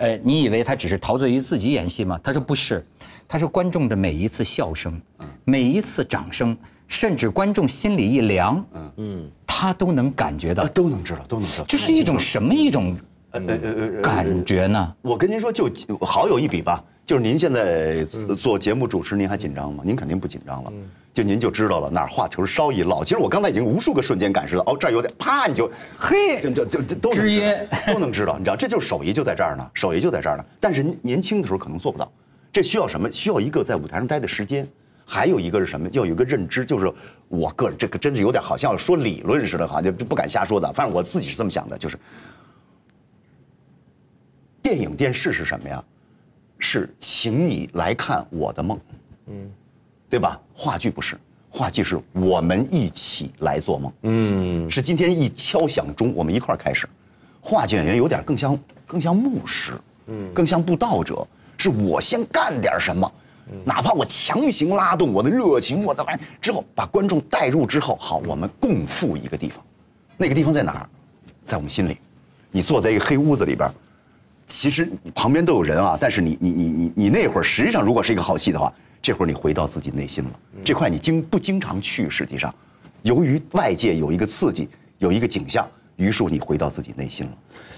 [0.00, 2.18] 呃，你以为他只是陶醉于自己演戏吗？
[2.22, 2.84] 他说不是，
[3.28, 4.98] 他说观众的每一次笑声，
[5.44, 6.56] 每一次掌声，
[6.88, 11.66] 甚至观众心里一凉，嗯嗯，他都能感觉到，都能知道，都能知道。
[11.68, 12.96] 这是一种什么一种
[13.32, 14.94] 呃呃呃感觉呢？
[15.02, 16.82] 我跟您说，就好有一比吧。
[17.06, 18.04] 就是您现在
[18.36, 19.82] 做节目主持，您还紧张吗？
[19.84, 20.72] 您肯定不紧张了。
[21.12, 23.02] 就您就知道了哪儿话头稍一落。
[23.02, 27.42] 其实我刚才已经无数个瞬间感受到，哦，这儿有点，啪，你就嘿，就就就都知音
[27.92, 30.44] 都能知道，你知道，这就是手艺就在这儿呢，手艺就在这儿呢。
[30.60, 32.10] 但是年轻的时候可能做不到，
[32.52, 33.10] 这需要什么？
[33.10, 34.64] 需要一个在舞台上待的时间，
[35.04, 35.88] 还有一个是什么？
[35.90, 36.92] 要有一个认知，就是
[37.26, 40.72] 我个人这个真是有点好像说理论似的，好像就不敢瞎说的。
[40.72, 41.98] 反正我自己是这么想的，就是
[44.70, 45.82] 电影电视是什么呀？
[46.60, 48.78] 是，请你来看我的梦，
[49.26, 49.50] 嗯，
[50.08, 50.40] 对吧？
[50.54, 51.18] 话剧不是，
[51.50, 56.88] 话剧是我们一起来做梦，嗯，是今天一敲响钟，我们一块儿开始。
[57.40, 58.56] 话剧演员有点更像
[58.86, 59.72] 更像牧师，
[60.06, 61.26] 嗯，更像布道者，
[61.58, 63.12] 是我先干点什么，
[63.64, 69.64] 哪怕我强行拉动我的热情，我的完之后把观众带入之后，好，我们共赴一个地方，
[70.16, 70.88] 那个地方在哪儿？
[71.42, 71.96] 在我们心里。
[72.52, 73.68] 你坐在一个黑屋子里边。
[74.50, 80.30] 其实旁边都有人啊，但是你你你你你那会儿实际上如果是一个好戏的话，这会儿你回到自己内心了。
[80.64, 82.10] 这块你经不经常去？
[82.10, 82.52] 实际上，
[83.02, 87.32] 由于外界有一个刺激，有一个景象，于是你回到自己内心了。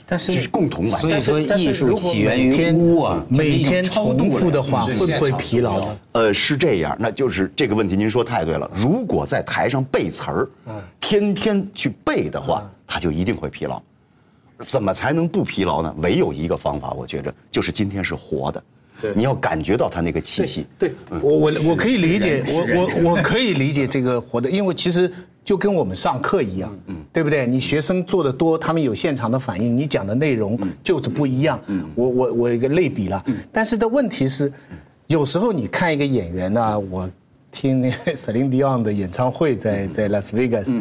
[0.07, 1.21] 但是共同完成。
[1.21, 5.87] 所以说艺术起源于屋啊，每天重复的话会不会疲劳？
[6.13, 8.69] 呃，是这样，那就是这个问题您说太对了。
[8.75, 10.49] 如果在台上背词儿，
[10.99, 13.81] 天天去背的话，他就一定会疲劳。
[14.59, 15.95] 怎么才能不疲劳呢？
[15.99, 18.62] 唯有一个方法，我觉着就是今天是活的，
[19.15, 20.67] 你要感觉到它那个气息。
[20.79, 25.12] 对，我我我可以理解，我我我可以理解这个活的，因为其实
[25.45, 27.47] 就跟我们上课一样，嗯，对不对？
[27.47, 31.61] 你学生做的多，他们有现场的反应，你讲的内容就是不一样。
[31.67, 34.53] 嗯，我我我一个类比了，但是的问题是，
[35.07, 37.11] 有时候你看一个演员呢，我。
[37.53, 40.75] 听那个 Celine Dion 的演唱会，在在 Las Vegas，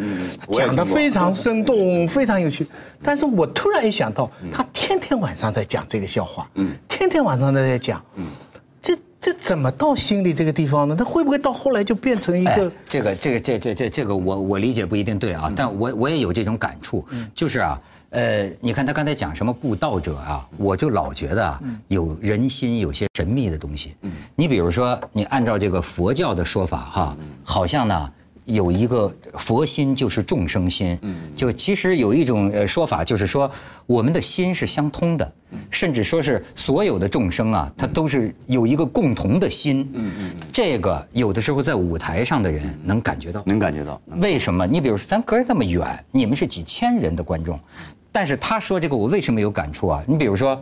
[0.49, 2.65] 讲的非常生动，非常有趣。
[3.03, 6.49] 但是我突然一想到，他天天晚上在讲这个笑话，
[6.87, 8.01] 天天晚上都在讲，
[8.81, 10.95] 这这怎么到心里这个地方呢？
[10.97, 12.71] 他会不会到后来就变成一个？
[12.87, 17.05] 这个这个这这这这个我我理解不一定对啊，但我我也有这种感触，
[17.35, 17.79] 就是啊。
[18.11, 23.95] 呃，你看他刚才讲什么布道者啊，我就老觉得啊，有人心有些神秘的东西。
[24.03, 28.11] 嗯你比如说，你按照这个佛教的说法哈，好像呢。
[28.45, 33.49] 有一个佛心就是众生心，嗯就其实有一种呃说法，就是说
[33.85, 35.31] 我们的心是相通的，
[35.69, 39.87] 甚至说是所有的众生啊，他都是有一个共同的心。
[39.93, 44.01] 嗯嗯，这个有的时候在舞台上的人能感觉到，能感觉到。
[44.19, 44.65] 为什么？
[44.65, 47.57] 你比如说，咱隔着那么远，你们是几千人的观众，
[48.11, 50.03] 但是他说这个，我为什么有感触啊？
[50.07, 50.61] 你比如说。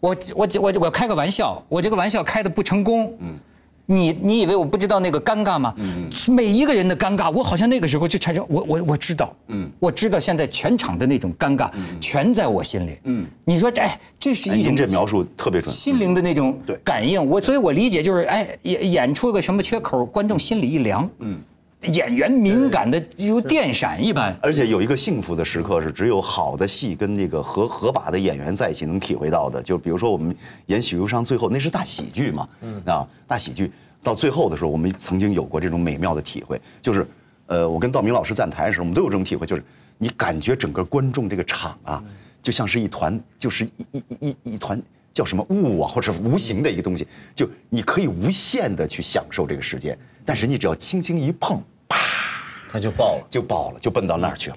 [0.00, 3.38] 我我我我开个玩笑，我这个玩笑开的不成功，嗯，
[3.86, 5.72] 你你以为我不知道那个尴尬吗？
[5.78, 11.70] 嗯，每一个人的尴尬，我好像那个时候就产生，我我我知道，嗯，我知道现在全场的那种尴尬，
[12.02, 15.72] 全在我心里，嗯，你说这哎，这是哎一种您这描述特别准。
[15.74, 21.40] 心灵的那种感应，我所以我理解就是，哎，演演出个什么缺口，观众心里一凉，嗯，
[21.86, 29.62] 演员敏感的如电闪一般，而且有一个幸福的时刻是只有好的戏跟那个合合把的演员在一起能体会到的。
[29.62, 30.34] 就比如说我们
[30.66, 32.82] 演《许攸商》，最后那是大喜剧嘛，嗯。
[32.86, 33.70] 啊，大喜剧。
[34.02, 37.06] 到最后的时候，我们曾经有过这种美妙的体会，就是，
[37.46, 39.64] 呃，我跟道明老师站台的时候，我们都有这种体会，就是
[39.98, 42.02] 你感觉整个观众这个场啊，
[42.42, 44.82] 就像是一团，就是一一一一一团。
[45.14, 47.06] 叫什么雾啊，或者无形的一个东西，
[47.36, 51.62] 就你可以无限的去享受这个时间，但是你只要轻轻一碰，
[52.70, 53.26] 他就爆了。
[53.30, 54.56] 就爆了，就奔到那儿去了，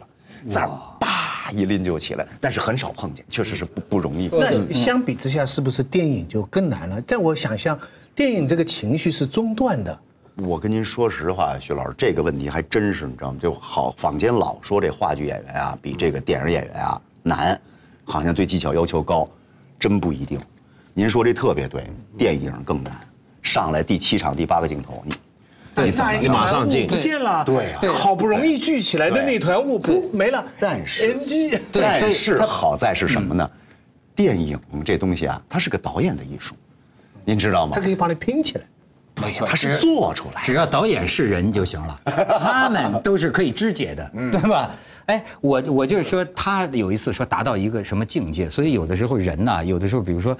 [0.50, 0.70] 这儿
[1.00, 4.30] 啪一拎就起来，但是很少碰见，确实是不不容易。
[4.32, 7.02] 那相比之下，是不是电影就更难了？
[7.02, 7.80] 在我想象，
[8.16, 10.00] 电影这个情绪是中断的。
[10.36, 13.40] 我跟您说实话，徐老师，这个问题还真是，你知道吗？
[13.42, 17.60] 就好坊间老说这话剧演员啊，比这个电影演员啊难，
[18.04, 19.28] 好像对技巧要求高，
[19.80, 20.40] 真不一定。
[20.94, 21.84] 您说这特别对，
[22.18, 22.94] 电影更难。
[23.42, 25.16] 上来第七场第八个镜头，你
[26.22, 27.44] 你马上进不见了。
[27.46, 30.44] 对啊好不容易聚起来的那团雾，噗没了。
[30.60, 31.18] 但是
[31.72, 33.50] 但是它好在是什么呢？
[34.16, 36.56] 电影这东西啊，它是个导演的艺术，
[37.24, 37.82] 您知道吗它？
[37.82, 38.64] 可以帮你拼起来。
[39.22, 40.42] 没错它是做出来。
[40.44, 44.72] 只要导演是人就行了， 他们都是可以肢解的，对吧？
[45.08, 50.38] 哎，我我就是说，他有一次说达到一个什么境界，所以有的时候人呐、有的时候比如说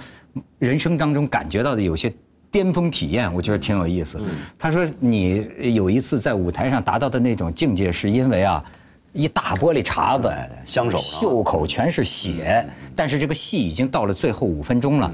[0.60, 2.14] 人生当中感觉到的有些
[2.52, 4.20] 巅峰体验，我觉得挺有意思。
[4.58, 8.64] 他说你有一次在舞台上达到的那种境界，是因为啊。
[9.14, 12.64] 一大玻璃碴子哎，香手袖口全是血，
[12.96, 15.12] 但是这个戏已经到了最后五分钟了，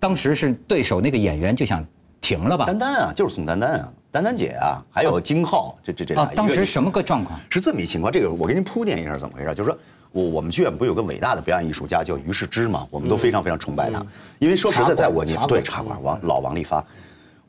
[0.00, 1.86] 当时是对手那个演员就想
[2.20, 2.64] 停了吧？
[2.64, 7.36] 丹丹啊，就是宋丹丹啊，丹丹姐啊，还有金浩，这这这俩啊，当时什么个状况？
[7.50, 9.76] 是这么一情况，这个我给您铺垫一下怎么回事，就是说
[10.12, 14.06] 我我们剧院不有个伟大的表演艺术家叫于世之吗，我们都非常非常崇拜他，
[14.38, 16.84] 因为说实在，在我年对茶馆王老王利发，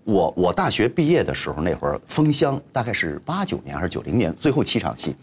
[0.05, 5.15] 我我大学毕业的时候那会儿封箱大概是八九年还是九零年，最后七场戏。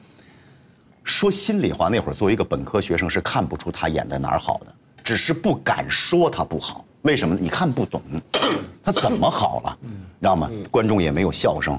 [1.03, 4.73] 说心里话，那会儿作为一个本科学生是看不出他演在哪儿好的，
[5.03, 6.85] 只是不敢说他不好。
[7.03, 7.41] 为什么呢？
[7.43, 8.01] 你看不懂，
[8.83, 9.79] 他怎么好了，
[10.21, 10.51] 知道吗？
[10.71, 11.79] 观众也没有笑声，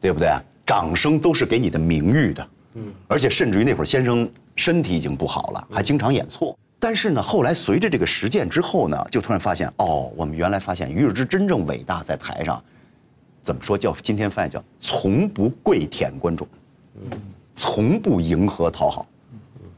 [0.00, 0.28] 对不对？
[0.66, 2.48] 掌声都是给你的名誉的，
[3.06, 6.56] 而且甚至于那会儿先生身体已经不好了，还经常演错。
[6.78, 12.62] 但是呢，后来随着这个实践之后呢，就突然发现，哦，我们原来发现于世之真正伟大在台上，
[13.42, 16.46] 怎么说叫今天翻译叫从不跪舔观众，
[17.52, 19.06] 从不迎合讨好，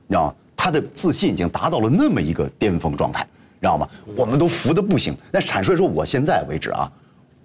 [0.06, 0.34] 你知道吗？
[0.66, 3.24] 他的自信已经达到了那么一个巅峰状态，
[3.60, 3.86] 你知道吗？
[4.16, 5.16] 我们都服的不行。
[5.30, 6.90] 但坦率说，我现在为止啊，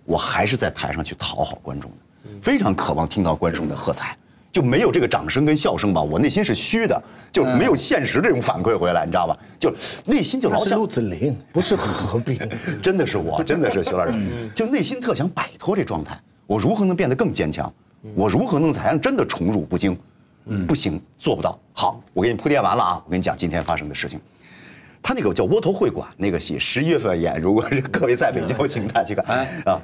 [0.06, 1.98] 我还是在台上去讨好观众的，
[2.42, 4.18] 非常渴望听到观众的喝彩。
[4.52, 7.00] 就没有这个掌声跟笑声吧，我内心是虚的，
[7.32, 9.38] 就没有现实这种反馈回来，你知道吧？
[9.60, 9.72] 就
[10.08, 12.40] 内心就老想陆子霖，不是何必。
[12.82, 14.20] 真的是我，真的是徐老师，
[14.56, 16.20] 就内心特想摆脱这状态。
[16.48, 17.72] 我如何能变得更坚强？
[18.16, 19.96] 我如何能才能真的宠辱不惊？
[20.68, 21.60] 不行，做不到。
[21.74, 24.20] 好，我给你铺垫完了啊，我跟你讲今天发生的事情。
[25.02, 29.82] 他那个叫窝头会馆那个戏，十一月份演，如果是各位在北京，我请大家去看啊。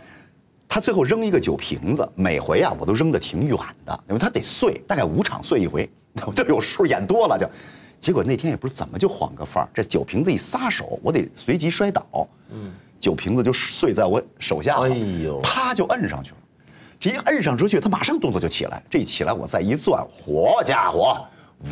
[0.68, 5.90] 他最后扔一个酒瓶子，每回啊我都扔得挺远的，因为他得碎，大概五场碎一回，
[6.26, 7.50] 我 都有数，演多了就。
[8.00, 16.38] 结果那天也不知怎么就晃个范儿，这酒瓶子一撒手，我得随即摔倒，嗯酒瓶子就碎在我手下了，哎呦啪就摁上去了。
[17.00, 21.26] 这一摁上出去，他马上动作就起来，这一起来我再一攥，活家伙，
[21.64, 21.68] 呜，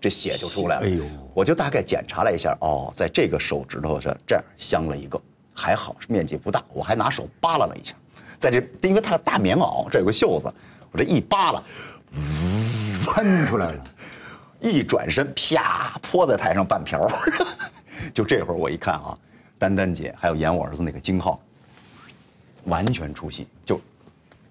[0.00, 0.86] 这血就出来了。
[0.86, 1.04] 哎呦，
[1.34, 5.20] 我就大概检查了一下，哦，在这个手指头上这样镶了一个，
[5.54, 7.94] 还好是面积不大，我还拿手扒拉了一下，
[8.38, 10.52] 在这因为它大棉袄，这有个袖子，
[10.90, 11.62] 我这一扒拉，
[12.12, 13.84] 呜喷出来了。
[14.62, 17.10] 一转身，啪，泼在台上半瓢儿。
[18.12, 19.16] 就这会儿我一看啊，
[19.58, 21.40] 丹丹姐还有演我儿子那个金浩，
[22.64, 23.80] 完全出戏，就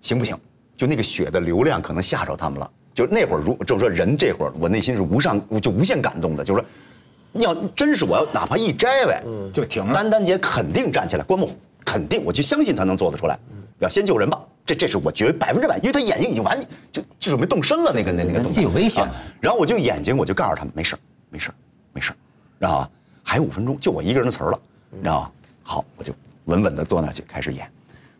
[0.02, 0.38] 行不行？
[0.76, 2.72] 就那个血的流量可能吓着他们了。
[2.94, 11.50] 就那会儿如就是说人这会儿，我内心是无上就无限感动的，就是说，要真是我要哪怕一摘呗，就停了丹丹姐肯定站起来观摩，
[11.86, 13.38] 肯定我就相信她能做得出来。
[13.80, 16.60] 要先救人吧，这这是我觉得百分之百，因为她眼睛已经完
[16.92, 21.00] 就就准备动身了，那个那那个动作这有危险啊然后我就眼睛我就告诉他们没事儿
[21.30, 21.56] 没事儿
[21.94, 22.16] 没事儿，
[22.58, 22.90] 然后啊
[23.24, 24.60] 还有五分钟，就我一个人的词儿了，
[24.92, 25.32] 你知道吧？
[25.64, 26.14] 好，我就
[26.46, 27.72] 稳稳地坐那儿去开始演，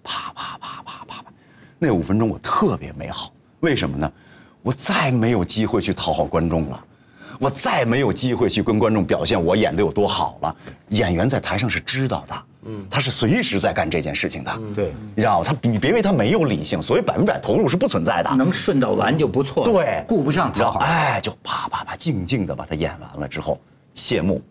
[0.10, 1.26] 啪啪啪啪啪啪，
[1.78, 4.12] 那五分钟我特别美好，为什么呢？
[4.64, 6.86] 我再没有机会去讨好观众了。
[7.40, 10.56] 我再没有机会去跟观众表现我演的有多好了。
[10.90, 15.46] 演员在台上是知道的，嗯，他是随时在干这件事情的，对，你知道吗？
[15.46, 18.30] 他你别以为他没有理性，所以百分百投入是不存在的。
[18.36, 20.80] 能顺到完就不错了，对，顾不上讨好。
[20.80, 23.62] 哎，就啪啪啪，静静的把他演完了之后，
[23.94, 24.42] 谢幕，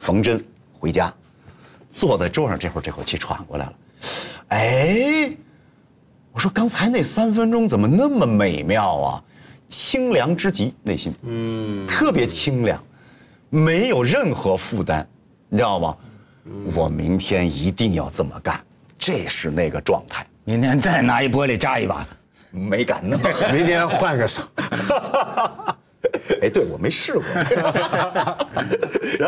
[0.00, 0.42] 缝针，
[0.72, 1.12] 回家，
[1.90, 3.72] 坐在桌上，这会儿这口气喘过来了，
[4.48, 5.30] 哎，
[6.32, 9.24] 我说刚才那三分钟怎么那么美妙啊？
[9.68, 12.80] 清凉之极，内心，嗯，特别清凉，
[13.50, 15.04] 没有任何负担，
[15.48, 15.96] 你知道吗？
[16.74, 18.60] 我明天一定要这么干，
[18.98, 22.06] 这是那个状态，明天再拿一玻璃扎一把，
[22.50, 24.42] 没敢那么 明天换个手。
[26.42, 27.22] 哎，对我没试过。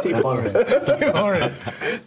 [0.03, 0.53] 这帮人，
[0.87, 1.51] 这帮人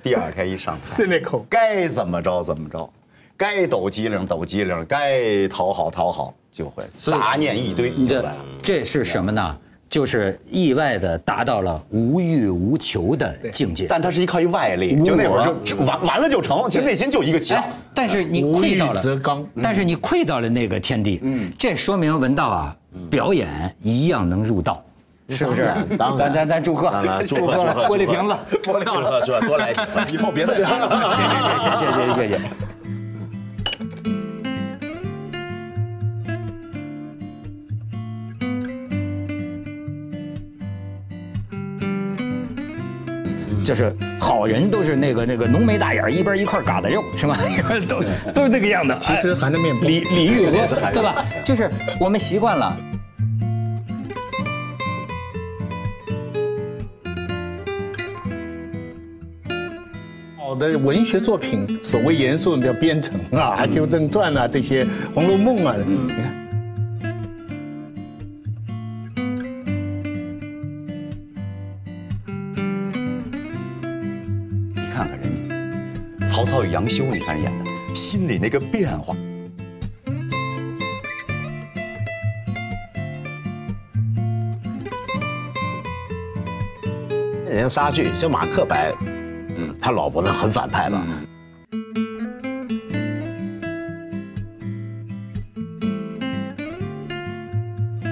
[0.01, 2.89] 第二天一上台，是那口该怎么着怎么着，
[3.37, 8.45] 该抖机灵抖机灵，该讨好讨好，就会杂念一堆就这来了。
[8.61, 9.57] 这是什么呢？
[9.89, 13.87] 就是意外的达到了无欲无求的境界。
[13.89, 22.75] 但他是依靠一外力，就那会儿就就完完了就成，其实内心就一个强哎。，但是你窥到无欲则刚了，但是你窥到了那个天地，嗯，这说明文道啊，
[23.09, 24.83] 表演一样能入道，
[25.29, 25.73] 是不是？
[25.97, 26.91] 咱咱咱祝贺，
[27.27, 30.13] 祝祝贺贺祝贺玻璃瓶子，玻璃祝贺祝贺，多来几份。
[30.13, 31.77] 以后别再 打了。
[31.77, 32.78] 谢谢谢谢谢谢。
[43.69, 47.37] 就是好人都是那个那个浓眉大眼，一边一块疙瘩肉，是吧？
[47.87, 48.01] 都
[48.33, 48.97] 都是那个样的。
[48.97, 49.81] 其实含着面包。
[49.83, 50.51] 李李玉和，
[50.91, 51.23] 对吧？
[51.45, 52.75] 就是我们习惯了。
[60.35, 66.48] 好的文学作品，所谓严肃的叫编程啊，《阿 Q 正传》啊，这些《红楼梦》啊，你看。
[74.99, 75.31] 看看人
[76.19, 79.15] 家曹操与杨修，你看人演的，心里那个变化。
[87.47, 88.93] 人家莎剧，就马克白，
[89.57, 91.01] 嗯，他老婆呢很反派吧？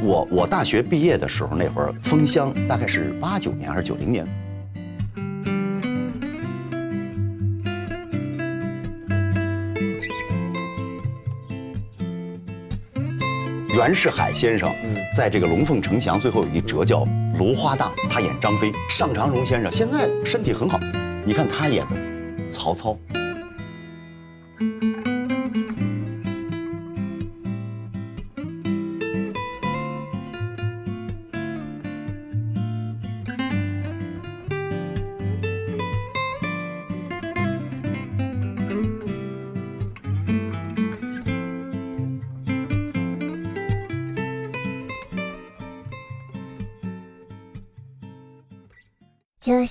[0.02, 4.26] 我我大学毕业的时候，那会儿封箱大概是八九年还是九零年。
[13.78, 14.74] 袁世海先生
[15.14, 17.02] 在这个《龙凤呈祥》最后有一折叫
[17.38, 18.72] 《芦花荡》，他演张飞。
[18.90, 20.80] 尚长荣先生现在身体很好，
[21.24, 21.96] 你看他演的
[22.50, 22.98] 曹操。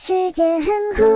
[0.07, 1.16] 世界很酷。